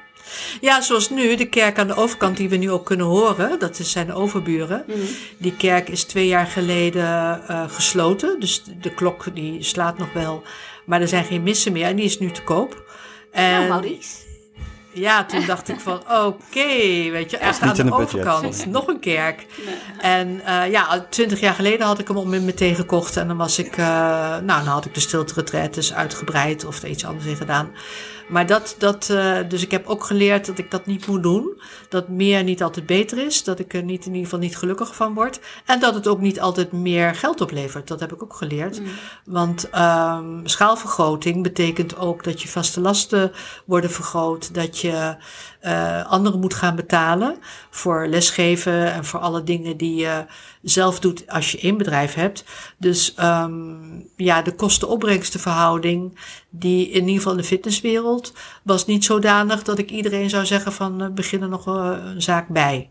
[0.61, 3.77] Ja, zoals nu, de kerk aan de overkant die we nu ook kunnen horen, dat
[3.77, 4.83] zijn de overburen.
[4.87, 5.07] Mm -hmm.
[5.37, 7.03] Die kerk is twee jaar geleden
[7.49, 10.43] uh, gesloten, dus de klok die slaat nog wel,
[10.85, 12.83] maar er zijn geen missen meer en die is nu te koop.
[13.31, 14.25] En, nou, Maurice
[14.95, 18.99] ja, toen dacht ik van oké, okay, weet je, echt aan de overkant, nog een
[18.99, 19.45] kerk.
[19.65, 19.75] Nee.
[20.01, 23.37] En uh, ja, twintig jaar geleden had ik hem om me meteen gekocht en dan
[23.37, 23.85] was ik, uh,
[24.37, 27.71] nou dan had ik de stilte dus uitgebreid of er iets anders in gedaan.
[28.27, 31.61] Maar dat, dat uh, dus ik heb ook geleerd dat ik dat niet moet doen.
[31.89, 33.43] Dat meer niet altijd beter is.
[33.43, 35.39] Dat ik er niet, in ieder geval niet gelukkig van word.
[35.65, 37.87] En dat het ook niet altijd meer geld oplevert.
[37.87, 38.79] Dat heb ik ook geleerd.
[38.79, 38.87] Mm.
[39.25, 43.31] Want um, schaalvergroting betekent ook dat je vaste lasten
[43.65, 44.53] worden vergroot.
[44.53, 45.15] Dat je
[45.61, 47.37] uh, anderen moet gaan betalen
[47.69, 50.25] voor lesgeven en voor alle dingen die je
[50.61, 52.43] zelf doet als je één bedrijf hebt.
[52.77, 58.14] Dus um, ja, de kosten-opbrengstenverhouding, die in ieder geval in de fitnesswereld,
[58.63, 62.21] was niet zodanig dat ik iedereen zou zeggen van uh, begin er nog uh, een
[62.21, 62.89] zaak bij.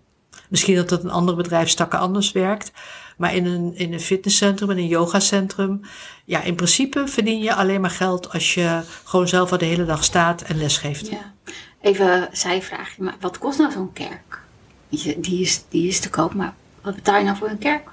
[0.49, 2.73] Misschien dat het een ander bedrijfstakken anders werkt.
[3.17, 5.81] Maar in een, in een fitnesscentrum, in een yogacentrum,
[6.25, 9.85] ja, in principe verdien je alleen maar geld als je gewoon zelf al de hele
[9.85, 11.09] dag staat en lesgeeft.
[11.09, 11.33] Ja.
[11.81, 14.41] Even zijvraagje, maar wat kost nou zo'n kerk?
[14.89, 17.91] Die is, die is te koop, maar wat betaal je nou voor een kerk?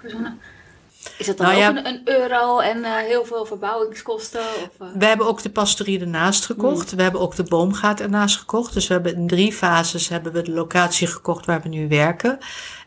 [1.18, 4.40] Is dat dan nou, ook ja, een, euro en uh, heel veel verbouwingskosten?
[4.40, 4.88] Of, uh?
[4.94, 6.92] We hebben ook de pastorie ernaast gekocht.
[6.92, 6.98] Mm.
[6.98, 8.74] We hebben ook de boomgaat ernaast gekocht.
[8.74, 12.38] Dus we hebben in drie fases hebben we de locatie gekocht waar we nu werken.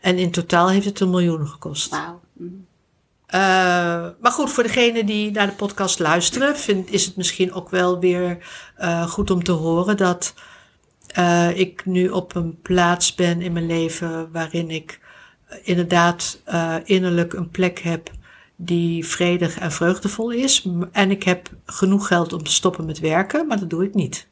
[0.01, 1.89] En in totaal heeft het een miljoen gekost.
[1.89, 2.21] Wauw.
[2.33, 2.65] Mm.
[3.27, 3.41] Uh,
[4.19, 7.99] maar goed, voor degene die naar de podcast luisteren, vind, is het misschien ook wel
[7.99, 8.37] weer
[9.07, 10.33] goed om te horen dat
[11.53, 14.99] ik nu op een plaats ben in mijn leven waarin ik
[15.63, 18.11] inderdaad uh, innerlijk een plek heb
[18.55, 20.67] die vredig en vreugdevol is.
[20.91, 24.27] En ik heb genoeg geld om te stoppen met werken, maar dat doe ik niet.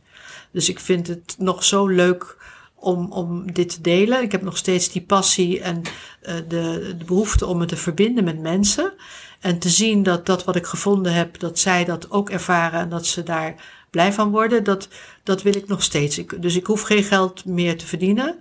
[0.52, 2.38] Dus ik vind het nog zo leuk
[2.76, 4.22] om, om dit te delen.
[4.22, 8.24] Ik heb nog steeds die passie en uh, de, de behoefte om me te verbinden
[8.24, 8.94] met mensen.
[9.40, 12.90] En te zien dat dat wat ik gevonden heb, dat zij dat ook ervaren en
[12.90, 13.56] dat ze daar
[13.90, 14.88] blij van worden, dat,
[15.24, 16.22] dat wil ik nog steeds.
[16.40, 18.38] Dus ik hoef geen geld meer te verdienen.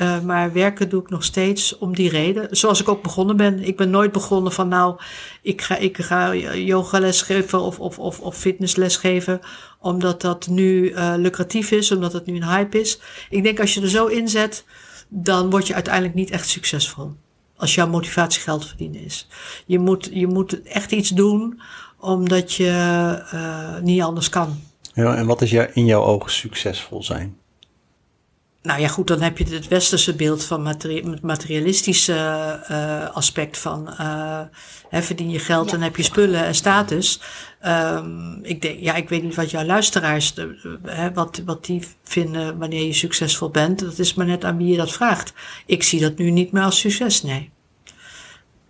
[0.00, 2.56] Uh, maar werken doe ik nog steeds om die reden.
[2.56, 3.64] Zoals ik ook begonnen ben.
[3.64, 5.00] Ik ben nooit begonnen van nou,
[5.42, 9.40] ik ga, ik ga yogales geven of, of, of, of fitnessles geven.
[9.80, 13.00] Omdat dat nu uh, lucratief is, omdat het nu een hype is.
[13.30, 14.64] Ik denk als je er zo inzet,
[15.08, 17.14] dan word je uiteindelijk niet echt succesvol.
[17.56, 19.28] Als jouw motivatie geld verdienen is.
[19.66, 21.60] Je moet, je moet echt iets doen
[22.00, 22.72] omdat je
[23.34, 24.60] uh, niet anders kan.
[24.94, 27.36] Ja, en wat is in jouw ogen succesvol zijn?
[28.66, 33.88] Nou ja, goed, dan heb je het westerse beeld van het materialistische uh, aspect van
[34.00, 34.40] uh,
[34.88, 37.20] hè, verdien je geld en heb je spullen en status.
[37.66, 40.34] Um, ik denk, ja, ik weet niet wat jouw luisteraars,
[40.82, 43.78] hè, wat, wat die vinden wanneer je succesvol bent.
[43.78, 45.32] Dat is maar net aan wie je dat vraagt.
[45.66, 47.50] Ik zie dat nu niet meer als succes, nee.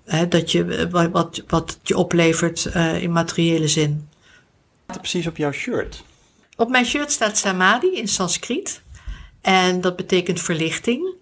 [0.04, 4.08] Hè, dat je, wat, wat je oplevert uh, in materiële zin.
[4.86, 6.04] Wat precies op jouw shirt?
[6.56, 8.84] Op mijn shirt staat Samadhi in Sanskriet.
[9.46, 11.14] En dat betekent verlichting.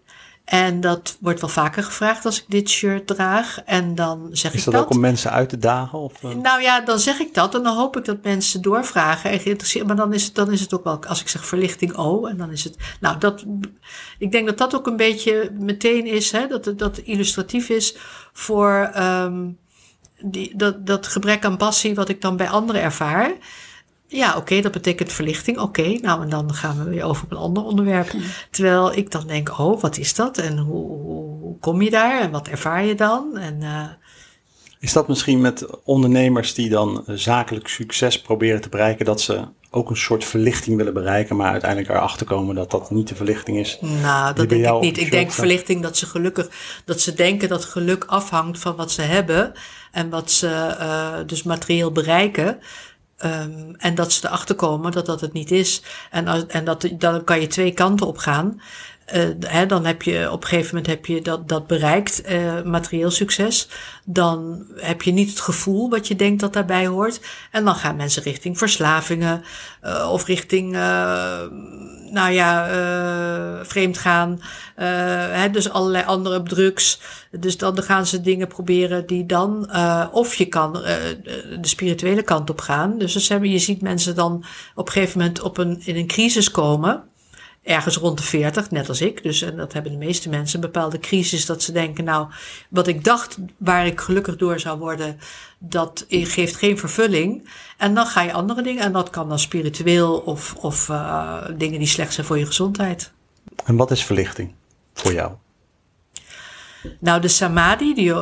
[0.45, 3.63] En dat wordt wel vaker gevraagd als ik dit shirt draag.
[3.65, 4.75] En dan zeg Is ik dat.
[4.75, 5.99] dat ook om mensen uit te dagen?
[5.99, 6.35] Of, uh...
[6.35, 7.55] Nou ja, dan zeg ik dat.
[7.55, 9.87] En dan hoop ik dat mensen doorvragen en geïnteresseerd.
[9.87, 12.31] Maar dan is, het, dan is het ook wel, als ik zeg verlichting, oh.
[12.31, 12.77] En dan is het.
[13.01, 13.45] Nou, dat,
[14.19, 16.33] ik denk dat dat ook een beetje meteen is.
[16.33, 17.97] Hè, dat, dat illustratief is
[18.33, 19.59] voor um,
[20.21, 23.33] die, dat, dat gebrek aan passie wat ik dan bij anderen ervaar.
[24.15, 25.59] Ja, oké, dat betekent verlichting.
[25.59, 28.13] Oké, nou en dan gaan we weer over op een ander onderwerp.
[28.51, 30.39] Terwijl ik dan denk, oh, wat is dat?
[30.39, 32.21] En hoe, hoe, hoe kom je daar?
[32.21, 33.37] En wat ervaar je dan?
[33.37, 33.83] En, uh...
[34.81, 39.91] Is dat misschien met ondernemers die dan zakelijk succes proberen te bereiken, dat ze ook
[39.91, 43.79] een soort verlichting willen bereiken, maar uiteindelijk erachter komen dat dat niet de verlichting is?
[43.81, 44.99] Nou, dat denk ik niet.
[44.99, 46.49] Ik denk verlichting dat ze gelukkig,
[46.85, 49.53] dat ze denken dat geluk afhangt van wat ze hebben
[49.93, 52.59] en wat ze uh, dus materieel bereiken.
[53.25, 55.83] Um, en dat ze erachter komen dat dat het niet is.
[56.11, 58.61] En, en dat, dan kan je twee kanten op gaan.
[59.13, 63.11] Uh, dan heb je op een gegeven moment heb je dat, dat bereikt, uh, materieel
[63.11, 63.69] succes.
[64.05, 67.21] Dan heb je niet het gevoel wat je denkt dat daarbij hoort.
[67.51, 69.45] En dan gaan mensen richting verslavingen
[69.85, 70.73] uh, of richting,
[72.11, 72.69] nou ja,
[73.65, 74.41] vreemd gaan.
[74.75, 77.01] Hè, dus allerlei andere drugs.
[77.31, 79.71] Dus dan gaan ze dingen proberen die dan,
[80.13, 82.99] of je kan de spirituele kant op gaan.
[82.99, 86.51] Dus, dus je ziet mensen dan op een gegeven moment op een, in een crisis
[86.51, 87.05] komen
[87.65, 89.23] ergens rond de 40, net als ik.
[89.23, 92.29] Dus en dat hebben de meeste mensen, een bepaalde crisis dat ze denken, nou,
[92.69, 95.19] wat ik dacht waar ik gelukkig door zou worden,
[95.59, 97.49] dat geeft geen vervulling.
[97.77, 101.79] En dan ga je andere dingen, en dat kan dan spiritueel of, of uh, dingen
[101.79, 103.13] die slecht zijn voor je gezondheid.
[103.65, 104.53] En wat is verlichting
[104.95, 105.33] voor jou?
[107.01, 108.15] Nou, de samadhi, die,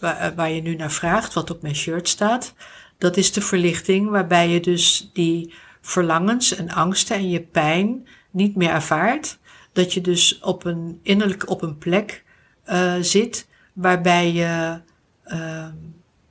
[0.00, 2.54] waar, waar je nu naar vraagt, wat op mijn shirt staat,
[2.98, 8.56] dat is de verlichting waarbij je dus die verlangens en angsten en je pijn niet
[8.56, 9.38] meer ervaart.
[9.72, 12.24] Dat je dus op een innerlijk op een plek
[12.68, 14.80] uh, zit waarbij je
[15.26, 15.66] uh,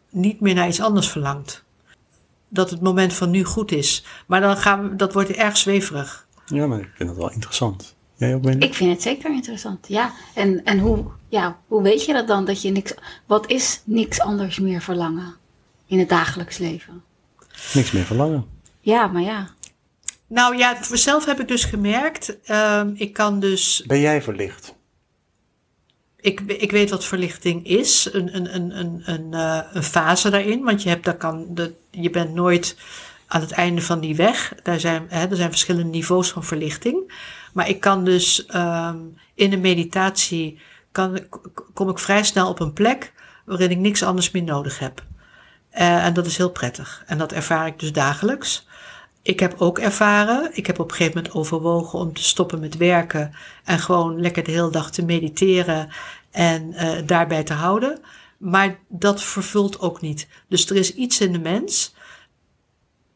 [0.09, 1.63] niet meer naar iets anders verlangt.
[2.49, 4.03] Dat het moment van nu goed is.
[4.25, 6.27] Maar dan gaan we, dat wordt erg zweverig.
[6.45, 7.95] Ja, maar ik vind het wel interessant.
[8.15, 10.13] Jij ook, Ik vind het zeker interessant, ja.
[10.33, 12.45] En, en hoe, ja, hoe weet je dat dan?
[12.45, 12.93] Dat je niks,
[13.25, 15.35] wat is niks anders meer verlangen
[15.85, 17.03] in het dagelijks leven?
[17.73, 18.45] Niks meer verlangen.
[18.79, 19.49] Ja, maar ja.
[20.27, 23.83] Nou ja, zelf heb ik dus gemerkt, uh, ik kan dus...
[23.85, 24.75] Ben jij verlicht?
[26.15, 30.63] Ik, ik weet wat verlichting is, een, een, een, een, een, uh, een fase daarin,
[30.63, 32.75] want je, hebt, daar kan de, je bent nooit
[33.27, 34.53] aan het einde van die weg.
[34.63, 37.13] Daar zijn, hè, er zijn verschillende niveaus van verlichting.
[37.53, 40.59] Maar ik kan dus um, in de meditatie,
[40.91, 41.19] kan,
[41.73, 43.13] kom ik vrij snel op een plek
[43.45, 45.03] waarin ik niks anders meer nodig heb.
[45.73, 47.03] Uh, en dat is heel prettig.
[47.05, 48.66] En dat ervaar ik dus dagelijks.
[49.27, 52.77] Ik heb ook ervaren, ik heb op een gegeven moment overwogen om te stoppen met
[52.77, 55.89] werken en gewoon lekker de hele dag te mediteren
[56.31, 57.99] en uh, daarbij te houden.
[58.37, 60.27] Maar dat vervult ook niet.
[60.49, 61.95] Dus er is iets in de mens.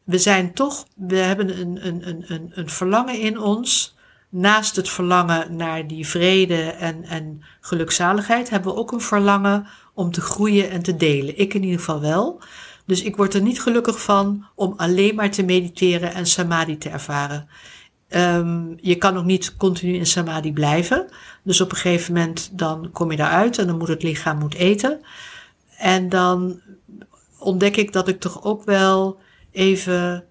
[0.04, 3.96] We zijn toch, we hebben een, een, een, een verlangen in ons.
[4.28, 10.10] Naast het verlangen naar die vrede en, en gelukzaligheid hebben we ook een verlangen om
[10.10, 11.38] te groeien en te delen.
[11.38, 12.40] Ik in ieder geval wel.
[12.84, 16.88] Dus ik word er niet gelukkig van om alleen maar te mediteren en samadhi te
[16.88, 17.48] ervaren.
[18.08, 21.08] Um, je kan ook niet continu in samadhi blijven.
[21.42, 24.54] Dus op een gegeven moment dan kom je daaruit en dan moet het lichaam moet
[24.54, 25.00] eten.
[25.78, 26.60] En dan
[27.38, 29.18] ontdek ik dat ik toch ook wel
[29.50, 30.24] even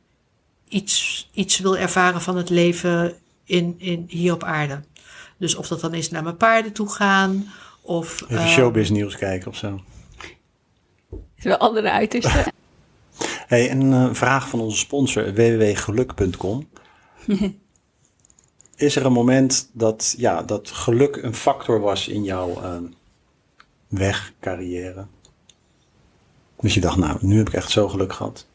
[0.67, 4.79] iets, iets wil ervaren van het leven in, in, hier op aarde.
[5.37, 7.47] Dus of dat dan is naar mijn paarden toe gaan.
[7.81, 9.81] Of, even uh, showbiz nieuws kijken of zo
[11.41, 12.45] is wel andere uitersten.
[13.47, 16.69] Hey, een uh, vraag van onze sponsor www.geluk.com.
[18.75, 22.77] is er een moment dat, ja, dat geluk een factor was in jouw uh,
[23.87, 25.05] weg, carrière?
[26.59, 28.45] Dus je dacht, nou, nu heb ik echt zo geluk gehad.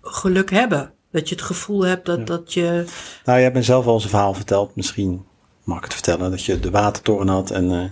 [0.00, 0.92] Geluk hebben.
[1.10, 2.84] Dat je het gevoel hebt dat, dat je.
[3.24, 4.76] Nou, je hebt me zelf al zijn verhaal verteld.
[4.76, 5.26] Misschien
[5.64, 6.30] mag ik het vertellen.
[6.30, 7.84] Dat je de watertoren had en uh,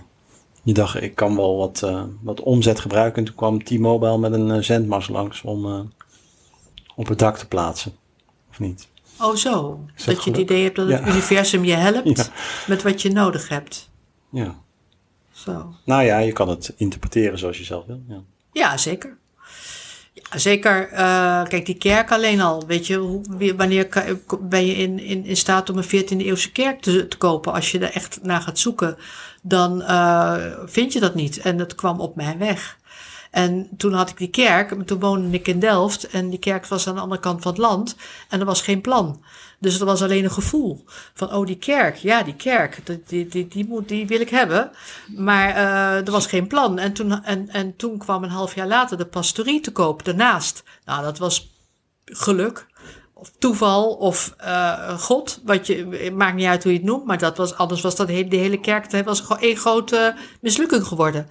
[0.69, 3.17] je dacht, ik kan wel wat, uh, wat omzet gebruiken.
[3.17, 5.91] En toen kwam T-Mobile met een uh, zendmast langs om
[6.95, 7.91] op het dak te plaatsen.
[8.49, 8.87] Of niet?
[9.19, 12.31] Oh zo, dat, dat je het idee hebt dat het universum je helpt
[12.67, 13.89] met wat je nodig hebt.
[14.31, 14.55] Ja.
[15.31, 15.73] Zo.
[15.85, 18.01] Nou ja, je kan het interpreteren zoals je zelf wil.
[18.07, 19.17] Ja, ja zeker.
[20.13, 20.91] Ja, zeker.
[20.91, 22.63] Uh, kijk, die kerk alleen al.
[22.67, 23.87] Weet je, hoe, wanneer
[24.39, 27.53] ben je in, in, in staat om een 14e eeuwse kerk te, te kopen?
[27.53, 28.97] Als je er echt naar gaat zoeken,
[29.41, 31.37] dan uh, vind je dat niet.
[31.37, 32.77] En dat kwam op mijn weg.
[33.31, 36.87] En toen had ik die kerk, toen woonde ik in Delft en die kerk was
[36.87, 37.95] aan de andere kant van het land
[38.29, 39.23] en er was geen plan.
[39.59, 43.47] Dus er was alleen een gevoel van, oh die kerk, ja die kerk, die, die,
[43.47, 44.71] die, moet, die wil ik hebben.
[45.15, 46.79] Maar uh, er was geen plan.
[46.79, 50.63] En toen, en, en toen kwam een half jaar later de pastorie te koop daarnaast.
[50.85, 51.51] Nou, dat was
[52.05, 52.67] geluk
[53.19, 55.41] of toeval of uh, God.
[55.45, 58.07] Wat je, maakt niet uit hoe je het noemt, maar dat was, anders was dat
[58.07, 61.27] de hele, kerk het was gewoon één grote mislukking geworden.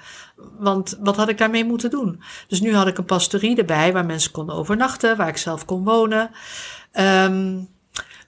[0.59, 2.23] Want wat had ik daarmee moeten doen?
[2.49, 5.85] Dus nu had ik een pastorie erbij waar mensen konden overnachten, waar ik zelf kon
[5.85, 6.31] wonen.
[6.93, 7.69] Um,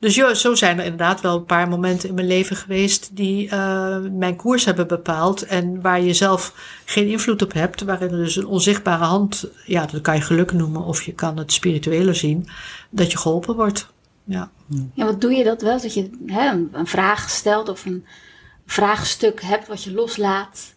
[0.01, 3.47] dus jo, zo zijn er inderdaad wel een paar momenten in mijn leven geweest die
[3.47, 5.43] uh, mijn koers hebben bepaald.
[5.43, 7.83] En waar je zelf geen invloed op hebt.
[7.83, 10.85] Waarin er dus een onzichtbare hand, ja, dat kan je geluk noemen.
[10.85, 12.49] Of je kan het spirituele zien.
[12.91, 13.87] Dat je geholpen wordt.
[14.25, 14.51] Ja,
[14.95, 15.81] ja wat doe je dat wel?
[15.81, 18.05] Dat je hè, een vraag stelt of een
[18.67, 20.75] vraagstuk hebt wat je loslaat.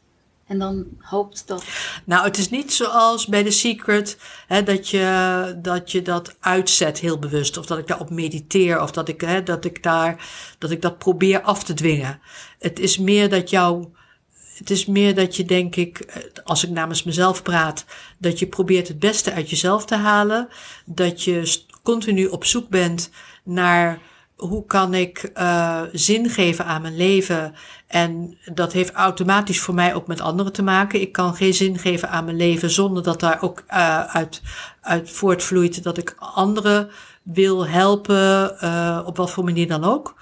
[0.54, 1.64] En dan hoopt dat.
[2.06, 7.00] Nou, het is niet zoals bij The Secret hè, dat, je, dat je dat uitzet
[7.00, 7.58] heel bewust.
[7.58, 8.82] Of dat ik daarop mediteer.
[8.82, 12.20] Of dat ik, hè, dat ik daar dat ik dat probeer af te dwingen.
[12.60, 13.88] Het is meer dat jou.
[14.58, 17.86] Het is meer dat je, denk ik, als ik namens mezelf praat,
[18.18, 20.48] dat je probeert het beste uit jezelf te halen.
[20.86, 23.10] Dat je continu op zoek bent
[23.44, 24.02] naar
[24.36, 27.56] hoe kan ik uh, zin geven aan mijn leven?
[27.94, 31.02] En dat heeft automatisch voor mij ook met anderen te maken.
[31.02, 34.42] Ik kan geen zin geven aan mijn leven zonder dat daar ook uh, uit,
[34.82, 36.90] uit voortvloeit dat ik anderen
[37.24, 40.16] wil helpen, uh, op wat voor manier dan ook.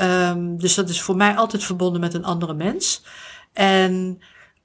[0.00, 3.04] Um, dus dat is voor mij altijd verbonden met een andere mens.
[3.52, 4.20] En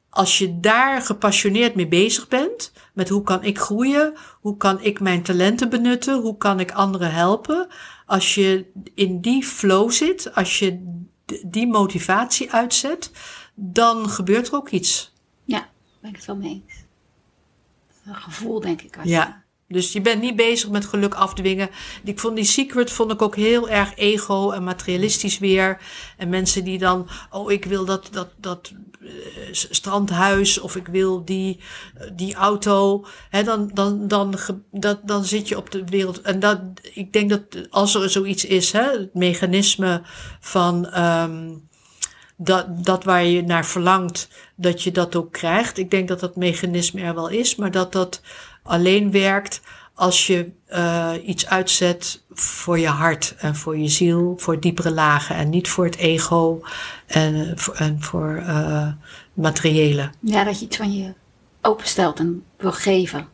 [0.10, 5.00] als je daar gepassioneerd mee bezig bent, met hoe kan ik groeien, hoe kan ik
[5.00, 7.68] mijn talenten benutten, hoe kan ik anderen helpen,
[8.06, 11.02] als je in die flow zit, als je
[11.46, 13.12] die motivatie uitzet,
[13.56, 15.14] dan gebeurt er ook iets.
[15.44, 16.84] Ja, ben ik het wel mee eens.
[18.06, 18.98] Een gevoel, denk ik.
[19.04, 19.43] Ja.
[19.74, 21.70] Dus je bent niet bezig met geluk afdwingen.
[22.04, 25.78] Ik vond die secret vond ik ook heel erg ego en materialistisch weer.
[26.18, 29.10] En mensen die dan, oh, ik wil dat, dat, dat uh,
[29.52, 31.60] strandhuis of ik wil die,
[32.02, 33.06] uh, die auto.
[33.44, 34.36] Dan, dan, dan,
[34.72, 36.22] dat, dan zit je op de wereld.
[36.22, 36.60] En dat,
[36.94, 40.02] ik denk dat als er zoiets is, hè, het mechanisme
[40.40, 41.00] van.
[41.00, 41.72] Um,
[42.38, 45.78] dat, dat waar je naar verlangt, dat je dat ook krijgt.
[45.78, 48.22] Ik denk dat dat mechanisme er wel is, maar dat dat
[48.64, 49.62] alleen werkt
[49.94, 55.36] als je uh, iets uitzet voor je hart en voor je ziel, voor diepere lagen
[55.36, 56.62] en niet voor het ego
[57.06, 58.88] en, en voor uh,
[59.34, 60.10] materiële.
[60.20, 61.14] Ja, dat je iets van je
[61.62, 63.28] openstelt en wil geven.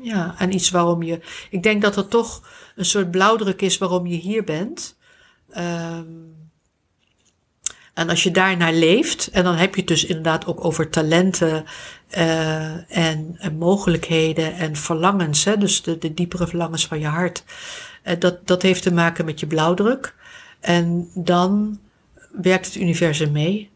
[0.00, 1.20] Ja, en iets waarom je.
[1.50, 4.96] Ik denk dat er toch een soort blauwdruk is waarom je hier bent.
[5.56, 6.35] Um,
[7.96, 11.64] en als je daarnaar leeft, en dan heb je het dus inderdaad ook over talenten
[12.16, 17.44] uh, en, en, mogelijkheden en verlangens, hè, dus de, de diepere verlangens van je hart.
[18.04, 20.14] Uh, dat, dat heeft te maken met je blauwdruk.
[20.60, 21.78] En dan
[22.30, 23.70] werkt het universum mee.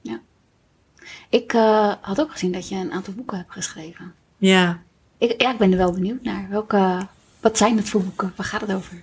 [0.00, 0.20] Ja.
[1.28, 4.14] Ik uh, had ook gezien dat je een aantal boeken hebt geschreven.
[4.36, 4.82] Ja.
[5.18, 6.46] Ik, ja, ik ben er wel benieuwd naar.
[6.48, 7.06] Welke,
[7.40, 8.32] wat zijn het voor boeken?
[8.36, 9.02] Waar gaat het over?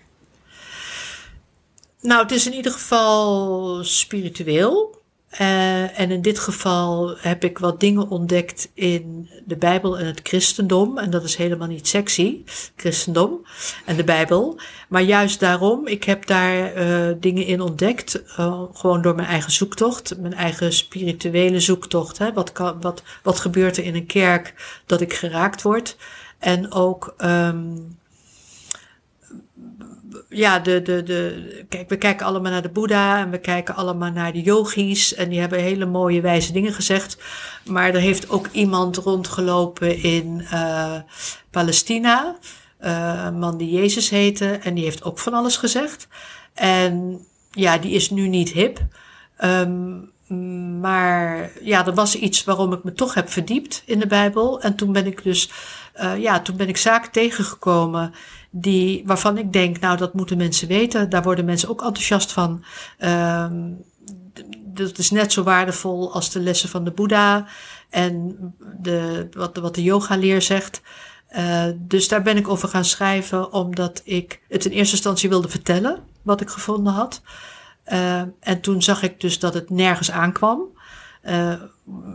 [2.02, 4.96] Nou, het is in ieder geval spiritueel.
[5.42, 10.20] Uh, en in dit geval heb ik wat dingen ontdekt in de Bijbel en het
[10.24, 10.98] christendom.
[10.98, 12.44] En dat is helemaal niet sexy,
[12.76, 13.46] christendom
[13.86, 14.60] en de Bijbel.
[14.90, 18.24] Maar juist daarom, ik heb daar uh, dingen in ontdekt.
[18.40, 22.18] Uh, gewoon door mijn eigen zoektocht, mijn eigen spirituele zoektocht.
[22.18, 22.34] Hè.
[22.34, 24.54] Wat, wat, wat gebeurt er in een kerk
[24.86, 25.98] dat ik geraakt word?
[26.40, 27.98] En ook um,
[30.30, 34.12] ja, de, de, de, kijk, we kijken allemaal naar de Boeddha en we kijken allemaal
[34.12, 35.14] naar de yogis.
[35.14, 37.18] En die hebben hele mooie wijze dingen gezegd.
[37.66, 40.96] Maar er heeft ook iemand rondgelopen in uh,
[41.52, 42.36] Palestina.
[42.82, 44.60] Uh, een man die Jezus heette.
[44.64, 46.08] En die heeft ook van alles gezegd.
[46.54, 48.80] En ja, die is nu niet hip.
[49.44, 50.12] Um,
[50.80, 54.62] maar ja, er was iets waarom ik me toch heb verdiept in de Bijbel.
[54.62, 55.50] En toen ben ik dus,
[56.02, 58.14] uh, ja, toen ben ik zaken tegengekomen
[58.50, 61.10] die, waarvan ik denk, nou, dat moeten mensen weten.
[61.10, 62.64] Daar worden mensen ook enthousiast van.
[63.00, 63.86] Um,
[64.64, 67.48] dat is net zo waardevol als de lessen van de Boeddha
[67.90, 68.38] en
[68.80, 70.82] de, wat, wat de yoga-leer zegt.
[71.38, 75.50] Uh, dus daar ben ik over gaan schrijven, omdat ik het in eerste instantie wilde
[75.50, 77.22] vertellen wat ik gevonden had.
[77.88, 80.62] Uh, en toen zag ik dus dat het nergens aankwam.
[81.24, 81.54] Uh,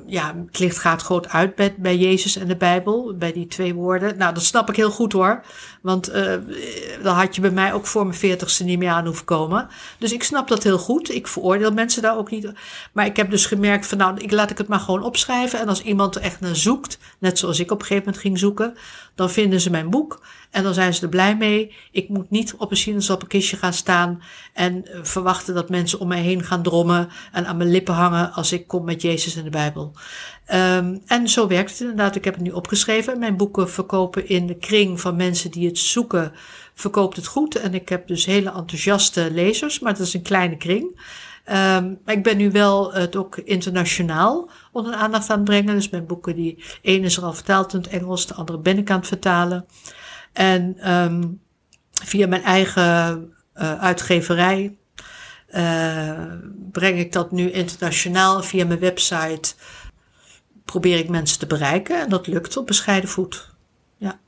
[0.07, 3.75] ja, het licht gaat groot uit bij, bij Jezus en de Bijbel, bij die twee
[3.75, 4.19] woorden.
[4.19, 5.45] Nou, dat snap ik heel goed hoor.
[5.83, 6.35] Want uh,
[7.03, 9.69] dan had je bij mij ook voor mijn veertigste niet meer aan hoeven komen.
[9.99, 11.15] Dus ik snap dat heel goed.
[11.15, 12.53] Ik veroordeel mensen daar ook niet.
[12.93, 15.61] Maar ik heb dus gemerkt van nou, ik laat ik het maar gewoon opschrijven.
[15.61, 18.39] En als iemand er echt naar zoekt, net zoals ik op een gegeven moment ging
[18.39, 18.75] zoeken,
[19.15, 20.23] dan vinden ze mijn boek.
[20.51, 21.75] En dan zijn ze er blij mee.
[21.91, 26.21] Ik moet niet op een sinaasappelkistje gaan staan en uh, verwachten dat mensen om mij
[26.21, 29.51] heen gaan drommen en aan mijn lippen hangen als ik kom met Jezus en de
[29.51, 29.62] Bijbel.
[30.55, 32.17] Um, en zo werkt het inderdaad.
[32.17, 33.19] Ik heb het nu opgeschreven.
[33.19, 36.33] Mijn boeken verkopen in de kring van mensen die het zoeken,
[36.75, 37.55] verkoopt het goed.
[37.57, 41.01] En ik heb dus hele enthousiaste lezers, maar dat is een kleine kring.
[41.45, 45.75] Maar ik ben nu wel het ook internationaal onder aandacht aan het brengen.
[45.75, 48.79] Dus mijn boeken, die ene is er al vertaald in het Engels, de andere ben
[48.79, 49.67] ik aan het vertalen.
[50.33, 51.41] En um,
[52.05, 54.77] via mijn eigen uh, uitgeverij
[56.73, 59.55] breng ik dat nu internationaal via mijn website.
[60.65, 63.51] Probeer ik mensen te bereiken en dat lukt op bescheiden voet.
[63.97, 64.19] Ja,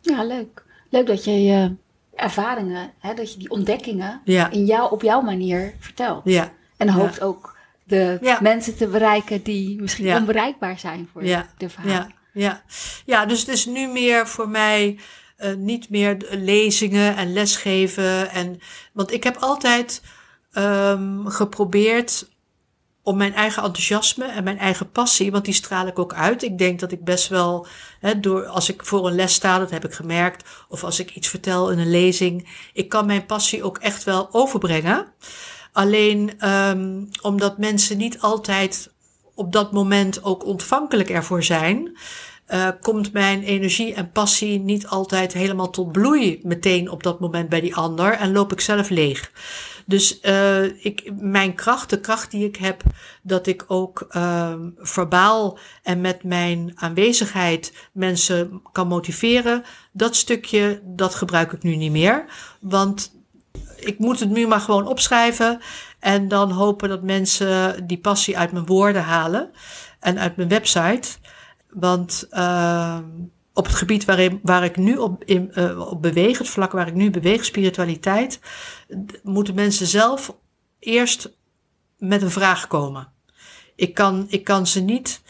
[0.00, 0.64] ja leuk.
[0.88, 1.74] Leuk dat je je
[2.14, 4.50] ervaringen, hè, dat je die ontdekkingen ja.
[4.50, 6.22] in jou, op jouw manier vertelt.
[6.24, 6.52] Ja.
[6.76, 7.24] En hoopt ja.
[7.24, 8.38] ook de ja.
[8.40, 11.92] mensen te bereiken die misschien onbereikbaar zijn voor de verhalen.
[11.92, 12.18] Ja.
[12.32, 12.62] Ja.
[13.06, 14.98] ja, dus het is nu meer voor mij
[15.38, 18.30] uh, niet meer lezingen en lesgeven.
[18.30, 18.60] En,
[18.92, 20.02] want ik heb altijd
[20.52, 22.28] um, geprobeerd
[23.02, 26.42] om mijn eigen enthousiasme en mijn eigen passie, want die straal ik ook uit.
[26.42, 27.66] Ik denk dat ik best wel,
[28.20, 31.28] door, als ik voor een les sta, dat heb ik gemerkt, of als ik iets
[31.28, 35.06] vertel in een lezing, ik kan mijn passie ook echt wel overbrengen.
[35.72, 38.90] Alleen um, omdat mensen niet altijd
[39.34, 41.96] op dat moment ook ontvankelijk ervoor zijn,
[42.48, 47.48] uh, komt mijn energie en passie niet altijd helemaal tot bloei meteen op dat moment
[47.48, 49.30] bij die ander en loop ik zelf leeg.
[49.86, 52.82] Dus uh, ik, mijn kracht, de kracht die ik heb,
[53.22, 61.14] dat ik ook uh, verbaal en met mijn aanwezigheid mensen kan motiveren, dat stukje, dat
[61.14, 62.24] gebruik ik nu niet meer.
[62.60, 63.18] Want
[63.76, 65.60] ik moet het nu maar gewoon opschrijven
[65.98, 69.50] en dan hopen dat mensen die passie uit mijn woorden halen
[70.00, 71.08] en uit mijn website.
[71.70, 72.98] Want uh,
[73.60, 76.86] op het gebied waarin, waar ik nu op, in, uh, op beweeg, het vlak waar
[76.86, 78.40] ik nu beweeg, spiritualiteit,
[79.22, 80.36] moeten mensen zelf
[80.78, 81.30] eerst
[81.98, 83.08] met een vraag komen.
[83.74, 85.22] Ik kan, ik kan ze niet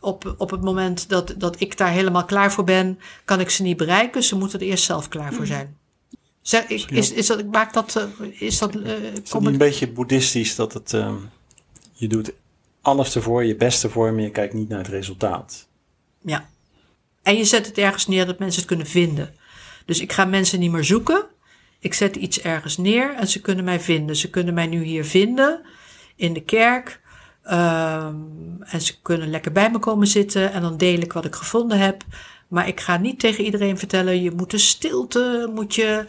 [0.00, 3.62] op, op het moment dat, dat ik daar helemaal klaar voor ben, kan ik ze
[3.62, 4.22] niet bereiken.
[4.22, 5.76] Ze moeten er eerst zelf klaar voor zijn.
[6.40, 10.54] Zeg, is, is, is dat, maakt dat, uh, is dat, uh, is een beetje boeddhistisch
[10.54, 11.14] dat het, uh,
[11.92, 12.32] je doet
[12.80, 15.68] alles ervoor, je beste voor, maar je kijkt niet naar het resultaat.
[16.20, 16.48] Ja.
[17.28, 19.34] En je zet het ergens neer dat mensen het kunnen vinden.
[19.84, 21.26] Dus ik ga mensen niet meer zoeken.
[21.78, 24.16] Ik zet iets ergens neer en ze kunnen mij vinden.
[24.16, 25.60] Ze kunnen mij nu hier vinden
[26.16, 27.00] in de kerk.
[27.44, 31.34] Um, en ze kunnen lekker bij me komen zitten en dan deel ik wat ik
[31.34, 32.04] gevonden heb.
[32.48, 36.04] Maar ik ga niet tegen iedereen vertellen, je moet de stilte moet je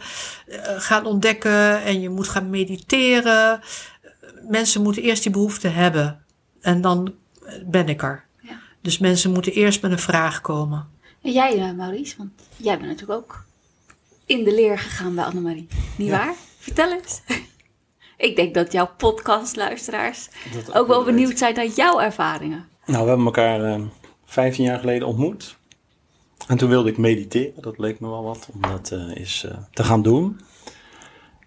[0.48, 3.60] uh, gaan ontdekken en je moet gaan mediteren.
[4.48, 6.24] Mensen moeten eerst die behoefte hebben
[6.60, 7.14] en dan
[7.66, 8.24] ben ik er.
[8.40, 8.60] Ja.
[8.82, 10.98] Dus mensen moeten eerst met een vraag komen.
[11.22, 13.44] En jij, uh, Maurice, want jij bent natuurlijk ook
[14.26, 15.68] in de leer gegaan bij Annemarie.
[15.96, 16.18] Niet ja.
[16.18, 16.34] waar?
[16.58, 17.20] Vertel eens.
[18.16, 20.28] Ik denk dat jouw podcastluisteraars
[20.68, 22.68] ook, ook wel benieuwd zijn naar jouw ervaringen.
[22.86, 23.86] Nou, we hebben elkaar uh,
[24.24, 25.56] 15 jaar geleden ontmoet.
[26.46, 27.62] En toen wilde ik mediteren.
[27.62, 30.40] Dat leek me wel wat om dat uh, eens uh, te gaan doen.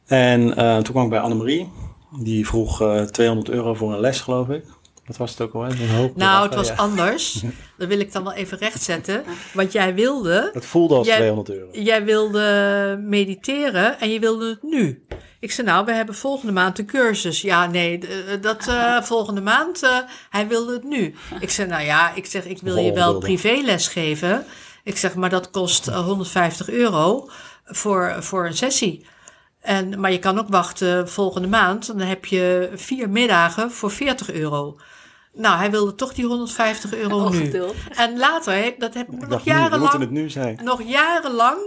[0.06, 0.54] En
[0.84, 1.72] toen kwam ik bij Annemarie.
[2.20, 4.66] Die vroeg 200 euro voor een les, geloof ik.
[5.06, 5.66] Wat was het ook al?
[5.66, 6.76] Een hoop nou, het was ja.
[6.76, 7.44] anders.
[7.78, 9.24] Dat wil ik dan wel even rechtzetten.
[9.54, 10.50] Want jij wilde...
[10.54, 11.70] Het voelde als jij, 200 euro.
[11.72, 15.06] Jij wilde mediteren en je wilde het nu.
[15.40, 17.42] Ik zei, nou, we hebben volgende maand een cursus.
[17.42, 18.00] Ja, nee,
[18.42, 19.98] dat uh, volgende maand, uh,
[20.30, 21.16] hij wilde het nu.
[21.40, 24.46] Ik zei, nou ja, ik zeg, ik wil je wel privéles geven.
[24.84, 27.30] Ik zeg, maar dat kost uh, 150 euro
[27.66, 29.06] voor, voor een sessie.
[29.60, 31.88] En, maar je kan ook wachten volgende maand.
[31.88, 34.78] Dan heb je vier middagen voor 40 euro.
[35.36, 37.52] Nou, hij wilde toch die 150 euro nu.
[37.96, 40.00] En later, dat heb ik nog jarenlang.
[40.00, 40.60] het nu zijn.
[40.64, 41.58] Nog jarenlang,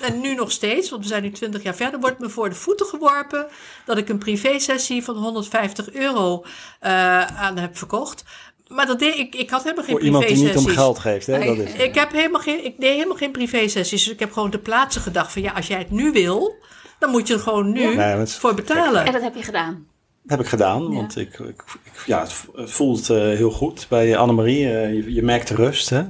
[0.00, 2.54] en nu nog steeds, want we zijn nu 20 jaar verder, wordt me voor de
[2.54, 3.46] voeten geworpen
[3.84, 6.44] dat ik een privé-sessie van 150 euro
[6.82, 8.24] uh, aan heb verkocht.
[8.66, 10.28] Maar dat deed, ik, ik had helemaal geen privé-sessies.
[10.28, 11.44] Voor iemand die niet om geld geeft, hè?
[11.44, 14.04] Dat is ik, heb helemaal geen, ik deed helemaal geen privé-sessies.
[14.04, 16.54] Dus ik heb gewoon te plaatsen gedacht van ja, als jij het nu wil,
[16.98, 19.04] dan moet je er gewoon nu voor betalen.
[19.04, 19.86] En dat heb je gedaan?
[20.26, 21.64] Heb ik gedaan, want ik, ik,
[22.06, 24.64] ja, het voelt uh, heel goed bij Annemarie.
[24.64, 25.90] Uh, je, je merkt rust.
[25.90, 26.04] Hè?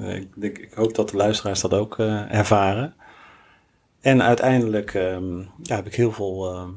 [0.00, 2.94] Uh, ik, ik, hoop dat de luisteraars dat ook ervaren.
[4.00, 6.54] En uiteindelijk ehm, ja, heb ik heel veel.
[6.54, 6.68] Ehm,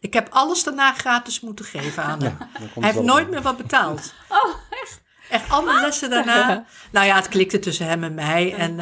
[0.00, 2.36] ik heb alles daarna gratis moeten geven aan hem.
[2.80, 4.14] Hij heeft nooit meer wat betaald.
[4.28, 5.02] Oh, echt?
[5.30, 6.64] Echt alle lessen daarna.
[6.90, 8.54] nou ja, het klikte tussen hem en mij.
[8.54, 8.80] En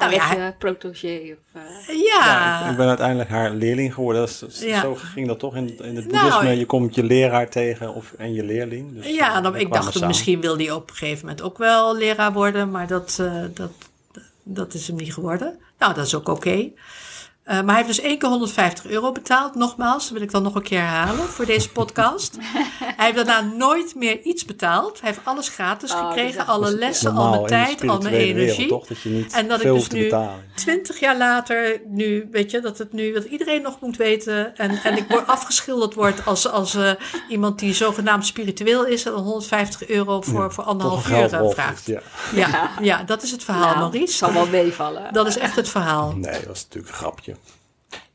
[0.00, 1.20] nou, ja, je protégé.
[1.32, 2.04] Of, uh...
[2.12, 2.70] ja.
[2.70, 4.28] ik, ben uiteindelijk haar leerling geworden.
[4.28, 6.58] Zo ging dat toch in, in het nou, boeddhisme.
[6.58, 8.94] je komt je leraar tegen of, en je leerling.
[8.94, 11.58] Dus, ja, eh, dan, ik dacht dat misschien wil hij op een gegeven moment ook
[11.58, 12.70] wel leraar worden.
[12.70, 13.70] Maar dat, uh, dat,
[14.42, 15.58] dat is hem niet geworden.
[15.78, 16.70] Nou, dat is ook oké.
[17.50, 19.54] Uh, maar hij heeft dus één keer 150 euro betaald.
[19.54, 22.36] Nogmaals, dat wil ik dan nog een keer herhalen voor deze podcast.
[22.96, 25.00] hij heeft daarna nooit meer iets betaald.
[25.00, 26.46] Hij heeft alles gratis oh, gekregen.
[26.46, 28.68] Alle lessen, al mijn tijd, al mijn energie.
[28.68, 28.98] toch, dat
[29.32, 30.12] en dat ik dus nu,
[30.54, 34.56] twintig jaar later, nu, weet je, dat het nu, dat iedereen nog moet weten.
[34.56, 36.90] En, en ik word afgeschilderd wordt als, als uh,
[37.28, 39.04] iemand die zogenaamd spiritueel is.
[39.04, 41.86] En 150 euro voor, ja, voor anderhalf uur uh, vraagt.
[41.86, 42.00] Ja.
[42.34, 42.70] ja.
[42.80, 44.16] Ja, dat is het verhaal, nou, Maurice.
[44.16, 45.12] zal wel meevallen.
[45.12, 46.12] Dat is echt het verhaal.
[46.12, 47.34] Nee, dat was natuurlijk een grapje.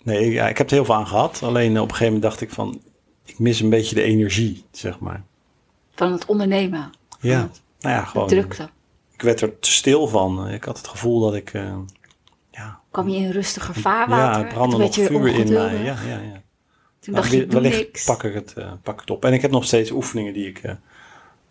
[0.06, 1.44] Nee, ja, ik heb er heel veel aan gehad.
[1.44, 2.82] Alleen op een gegeven moment dacht ik van,
[3.26, 5.24] ik mis een beetje de energie, zeg maar.
[5.96, 6.90] Van het ondernemen.
[7.20, 7.50] Ja,
[7.80, 8.28] nou ja, gewoon.
[8.28, 8.70] drukte.
[9.12, 10.50] Ik werd er te stil van.
[10.50, 11.76] Ik had het gevoel dat ik, uh,
[12.52, 12.80] ja.
[12.92, 14.48] Kwam je in rustiger vaarwater?
[14.48, 15.84] Ja, brandde nog vuur in mij.
[15.84, 16.42] Ja, ja, ja.
[17.00, 18.06] Toen dacht je, wellicht niks.
[18.06, 19.26] pak ik, het, uh, pak het op.
[19.26, 20.62] En ik heb nog steeds oefeningen die ik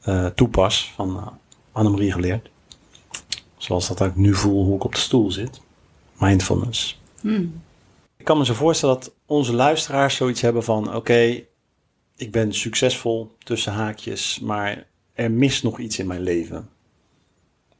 [0.04, 1.38] uh, toepas van
[1.72, 2.50] Annemarie geleerd.
[3.56, 5.60] Zoals dat ik nu voel hoe ik op de stoel zit.
[6.18, 7.00] Mindfulness.
[7.20, 7.62] Hmm.
[8.24, 11.44] Ik kan me zo voorstellen dat onze luisteraars zoiets hebben van: oké,
[12.16, 16.68] ik ben succesvol tussen haakjes, maar er mist nog iets in mijn leven.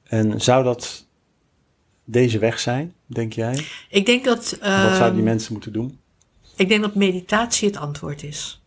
[0.02, 1.06] En zou dat
[2.04, 3.64] deze weg zijn, denk jij?
[3.88, 4.50] Ik denk dat.
[4.50, 5.98] Wat zouden die ehm, mensen moeten doen?
[6.56, 8.62] Ik denk dat meditatie het antwoord is.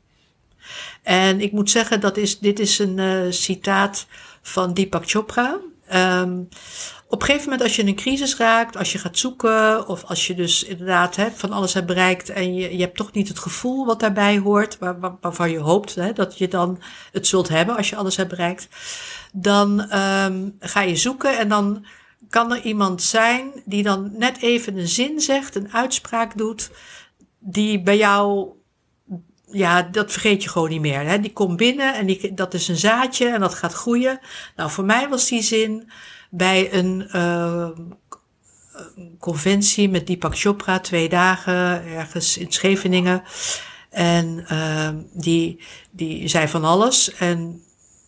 [1.03, 4.07] En ik moet zeggen, dat is, dit is een uh, citaat
[4.41, 5.59] van Deepak Chopra.
[5.93, 6.47] Um,
[7.09, 10.03] op een gegeven moment als je in een crisis raakt, als je gaat zoeken of
[10.03, 13.27] als je dus inderdaad hè, van alles hebt bereikt en je, je hebt toch niet
[13.27, 16.81] het gevoel wat daarbij hoort, waar, waar, waarvan je hoopt hè, dat je dan
[17.11, 18.67] het zult hebben als je alles hebt bereikt,
[19.33, 21.85] dan um, ga je zoeken en dan
[22.29, 26.71] kan er iemand zijn die dan net even een zin zegt, een uitspraak doet,
[27.39, 28.49] die bij jou
[29.57, 31.07] ja, dat vergeet je gewoon niet meer.
[31.07, 31.19] Hè?
[31.19, 34.19] Die komt binnen en die, dat is een zaadje en dat gaat groeien.
[34.55, 35.91] Nou, voor mij was die zin
[36.29, 37.69] bij een uh,
[39.19, 43.23] conventie met Deepak Chopra, twee dagen ergens in Scheveningen.
[43.89, 45.59] En uh, die,
[45.91, 47.13] die zei van alles.
[47.13, 47.61] En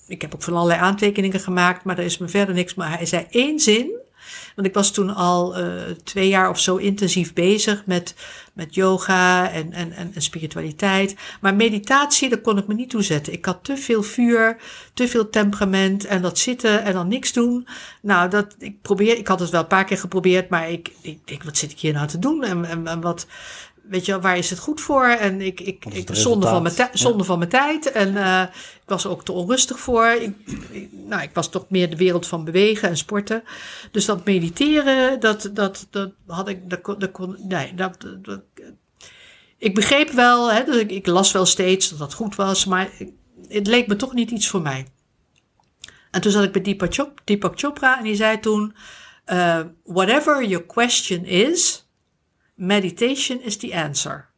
[0.07, 2.73] ik heb ook van allerlei aantekeningen gemaakt, maar er is me verder niks.
[2.73, 3.91] Maar hij zei één zin.
[4.55, 5.65] Want ik was toen al uh,
[6.03, 8.15] twee jaar of zo intensief bezig met,
[8.53, 11.15] met yoga en, en, en, spiritualiteit.
[11.41, 13.33] Maar meditatie, daar kon ik me niet toe zetten.
[13.33, 14.57] Ik had te veel vuur,
[14.93, 17.67] te veel temperament en dat zitten en dan niks doen.
[18.01, 21.27] Nou, dat, ik, probeer, ik had het wel een paar keer geprobeerd, maar ik, ik
[21.27, 22.43] denk, wat zit ik hier nou te doen?
[22.43, 23.27] En, en, en wat,
[23.89, 25.05] weet je, waar is het goed voor?
[25.05, 27.91] En ik, ik, ik zonde, van mijn zonde van mijn tijd.
[27.91, 28.41] En uh,
[28.81, 30.07] ik was er ook te onrustig voor.
[30.07, 30.35] Ik,
[30.91, 33.43] nou, ik was toch meer de wereld van bewegen en sporten.
[33.91, 38.41] Dus dat mediteren, dat, dat, dat had ik, dat, dat kon, nee, dat, dat,
[39.57, 42.89] ik begreep wel, hè, dus ik, ik, las wel steeds dat dat goed was, maar
[43.47, 44.87] het leek me toch niet iets voor mij.
[46.11, 48.75] En toen zat ik bij Deepak, Chop, Deepak Chopra en die zei toen,
[49.25, 51.88] uh, whatever your question is,
[52.59, 54.29] meditation is the answer.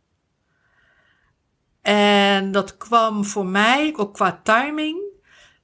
[1.82, 4.99] En dat kwam voor mij ook qua timing.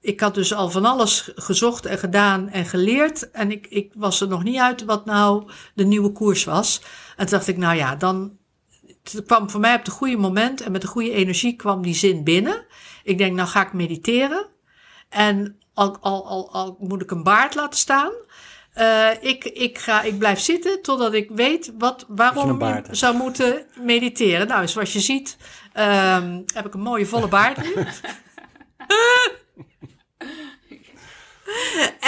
[0.01, 3.31] Ik had dus al van alles gezocht en gedaan en geleerd.
[3.31, 6.81] En ik, ik was er nog niet uit wat nou de nieuwe koers was.
[7.15, 8.37] En toen dacht ik, nou ja, dan.
[9.25, 12.23] Kwam voor mij op het goede moment en met de goede energie kwam die zin
[12.23, 12.65] binnen.
[13.03, 14.47] Ik denk, nou ga ik mediteren.
[15.09, 18.11] En al, al, al moet ik een baard laten staan.
[18.79, 23.65] Uh, ik, ik, ga, ik blijf zitten totdat ik weet wat, waarom je, zou moeten
[23.81, 24.47] mediteren.
[24.47, 25.37] Nou, zoals je ziet,
[25.73, 27.73] um, heb ik een mooie volle baard nu.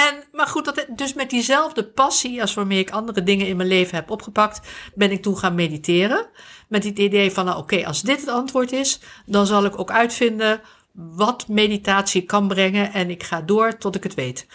[0.06, 3.70] en, maar goed, dat, dus met diezelfde passie als waarmee ik andere dingen in mijn
[3.70, 6.28] leven heb opgepakt, ben ik toen gaan mediteren.
[6.68, 9.92] Met het idee van, nou oké, als dit het antwoord is, dan zal ik ook
[9.92, 10.62] uitvinden
[10.92, 14.48] wat meditatie kan brengen en ik ga door tot ik het weet.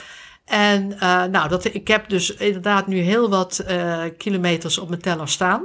[0.45, 5.01] En uh, nou, dat, ik heb dus inderdaad nu heel wat uh, kilometers op mijn
[5.01, 5.63] teller staan.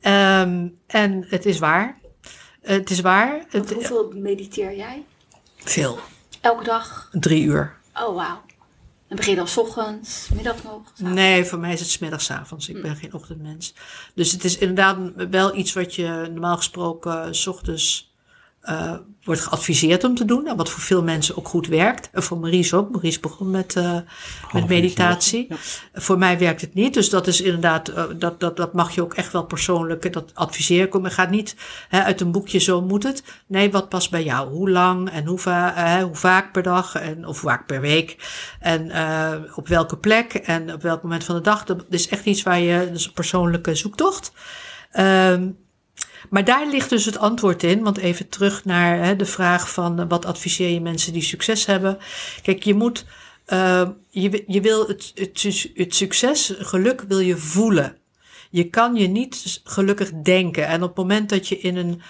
[0.00, 1.98] Um, en het is waar.
[2.60, 3.44] Het is waar.
[3.48, 5.04] Het, hoeveel mediteer jij?
[5.56, 5.98] Veel.
[6.40, 7.08] Elke dag?
[7.12, 7.76] Drie uur.
[7.94, 8.42] Oh, wauw.
[9.08, 10.82] En begin je dan s ochtends, middag nog?
[10.96, 12.68] Nee, voor mij is het smiddags avonds.
[12.68, 13.74] Ik ben geen ochtendmens.
[14.14, 14.98] Dus het is inderdaad
[15.30, 18.07] wel iets wat je normaal gesproken s ochtends
[18.62, 18.92] uh,
[19.22, 20.46] wordt geadviseerd om te doen.
[20.46, 22.10] En wat voor veel mensen ook goed werkt.
[22.12, 22.90] En voor Maries ook.
[22.90, 23.98] Maries begon met, uh,
[24.52, 25.48] met meditatie.
[25.94, 26.94] Voor mij werkt het niet.
[26.94, 30.30] Dus dat is inderdaad, uh, dat, dat, dat mag je ook echt wel persoonlijk, dat
[30.34, 31.00] adviseer ik.
[31.00, 31.56] Maar gaat niet
[31.88, 33.22] hè, uit een boekje zo moet het.
[33.46, 34.48] Nee, wat past bij jou?
[34.50, 38.16] Hoe lang en hoe, va hoe vaak per dag en, of vaak per week?
[38.60, 38.92] En
[39.54, 41.64] op welke plek en op welk moment van de dag?
[41.64, 44.32] Dat is echt iets waar je, dus een persoonlijke zoektocht.
[44.98, 45.58] Um,
[46.30, 47.82] maar daar ligt dus het antwoord in.
[47.82, 51.66] Want even terug naar hè, de vraag van uh, wat adviseer je mensen die succes
[51.66, 51.98] hebben.
[52.42, 53.04] Kijk, je moet,
[53.48, 57.96] uh, je, je wil het, het, het succes, geluk wil je voelen.
[58.50, 60.66] Je kan je niet gelukkig denken.
[60.66, 62.00] En op het moment dat je in een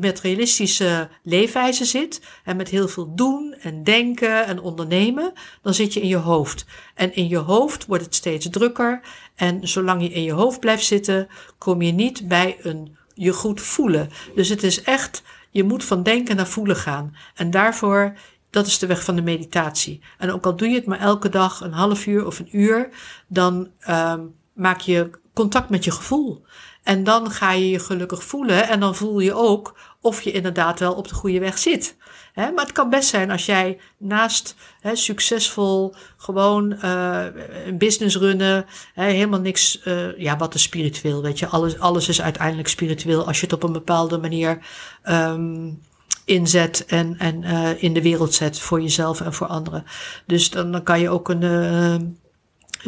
[0.00, 5.32] materialistische leefwijze zit, en met heel veel doen en denken en ondernemen,
[5.62, 6.66] dan zit je in je hoofd.
[6.94, 9.00] En in je hoofd wordt het steeds drukker.
[9.34, 11.28] En zolang je in je hoofd blijft zitten,
[11.58, 14.10] kom je niet bij een je goed voelen.
[14.34, 17.16] Dus het is echt, je moet van denken naar voelen gaan.
[17.34, 18.16] En daarvoor
[18.50, 20.00] dat is de weg van de meditatie.
[20.18, 22.88] En ook al doe je het maar elke dag een half uur of een uur,
[23.26, 26.44] dan um, maak je contact met je gevoel.
[26.82, 30.80] En dan ga je je gelukkig voelen en dan voel je ook of je inderdaad
[30.80, 31.96] wel op de goede weg zit.
[32.34, 34.54] Maar het kan best zijn als jij naast
[34.92, 37.24] succesvol gewoon uh,
[37.66, 42.08] een business runnen, he, helemaal niks, uh, ja, wat is spiritueel, weet je, alles, alles
[42.08, 44.58] is uiteindelijk spiritueel als je het op een bepaalde manier
[45.04, 45.82] um,
[46.24, 49.84] inzet en, en uh, in de wereld zet voor jezelf en voor anderen.
[50.26, 52.18] Dus dan, dan kan je ook een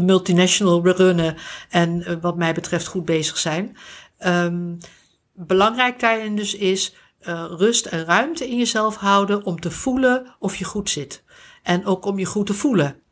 [0.03, 1.37] multinational runnen
[1.69, 3.77] en uh, wat mij betreft goed bezig zijn.
[4.27, 4.79] Um,
[5.33, 6.95] belangrijk daarin dus is
[7.29, 11.23] uh, rust en ruimte in jezelf houden om te voelen of je goed zit.
[11.63, 13.03] En ook om je goed te voelen.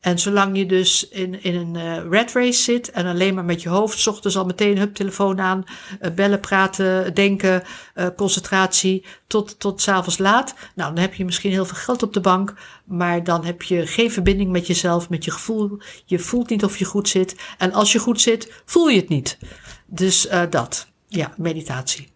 [0.00, 3.62] En zolang je dus in, in een uh, red race zit en alleen maar met
[3.62, 5.64] je hoofd, ochtends al meteen hup telefoon aan,
[6.02, 7.62] uh, bellen, praten, denken,
[7.94, 10.54] uh, concentratie, tot, tot s'avonds laat.
[10.74, 13.86] Nou, dan heb je misschien heel veel geld op de bank, maar dan heb je
[13.86, 15.78] geen verbinding met jezelf, met je gevoel.
[16.04, 17.36] Je voelt niet of je goed zit.
[17.58, 19.38] En als je goed zit, voel je het niet.
[19.86, 22.12] Dus dat, ja, meditatie.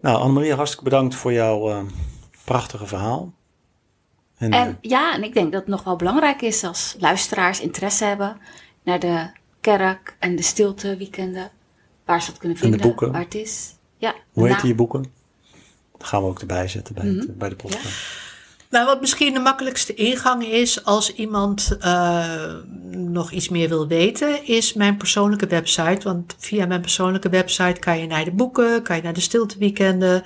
[0.00, 1.86] Nou, Annemarie, hartstikke bedankt voor jouw
[2.44, 3.34] prachtige verhaal.
[4.40, 8.04] En, en, ja, en ik denk dat het nog wel belangrijk is als luisteraars interesse
[8.04, 8.36] hebben
[8.82, 9.30] naar de
[9.60, 11.50] kerk en de stilte weekenden.
[12.04, 13.12] Waar ze dat kunnen vinden, en de boeken.
[13.12, 13.74] waar het is.
[13.96, 15.04] Ja, Hoe heet je boeken?
[15.92, 17.20] Dat gaan we ook erbij zetten bij, mm -hmm.
[17.20, 17.84] het, bij de podcast.
[17.84, 18.28] Ja.
[18.70, 22.54] Nou, wat misschien de makkelijkste ingang is als iemand uh,
[22.90, 26.00] nog iets meer wil weten, is mijn persoonlijke website.
[26.02, 30.22] Want via mijn persoonlijke website kan je naar de boeken, kan je naar de stilteweekenden,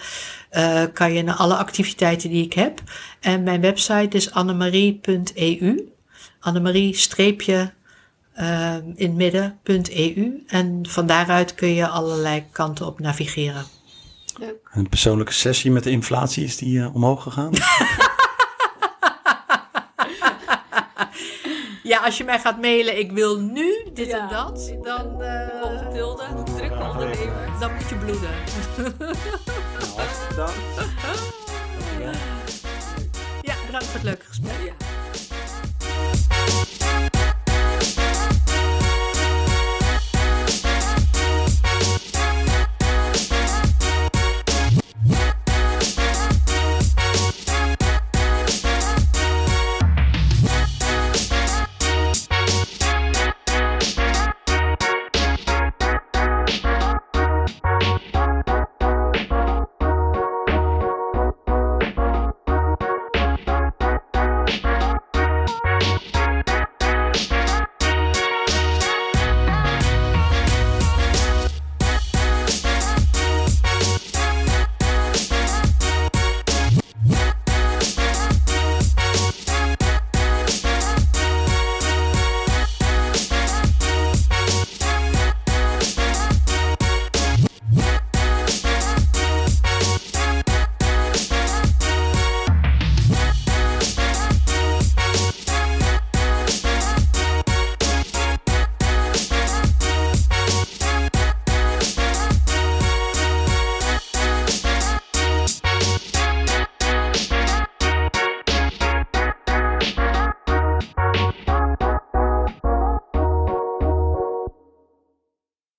[0.57, 2.81] uh, kan je naar alle activiteiten die ik heb.
[3.21, 5.93] En mijn website is annemarie.eu.
[6.41, 7.73] Annemarie streepje
[8.41, 10.45] uh, in midden.eu.
[10.47, 13.65] En van daaruit kun je allerlei kanten op navigeren.
[14.39, 14.71] Leuk.
[14.73, 17.53] Een persoonlijke sessie met de inflatie, is die uh, omhoog gegaan?
[21.85, 24.19] Ja, als je mij gaat mailen, ik wil nu dit ja.
[24.19, 25.23] en dat, dan...
[25.23, 25.49] Uh,
[26.57, 27.49] drukke ondernemer.
[27.61, 28.31] Dan moet je bloeden.
[33.43, 34.57] Ja, bedankt voor het leuke gesprek.
[34.65, 34.84] Ja.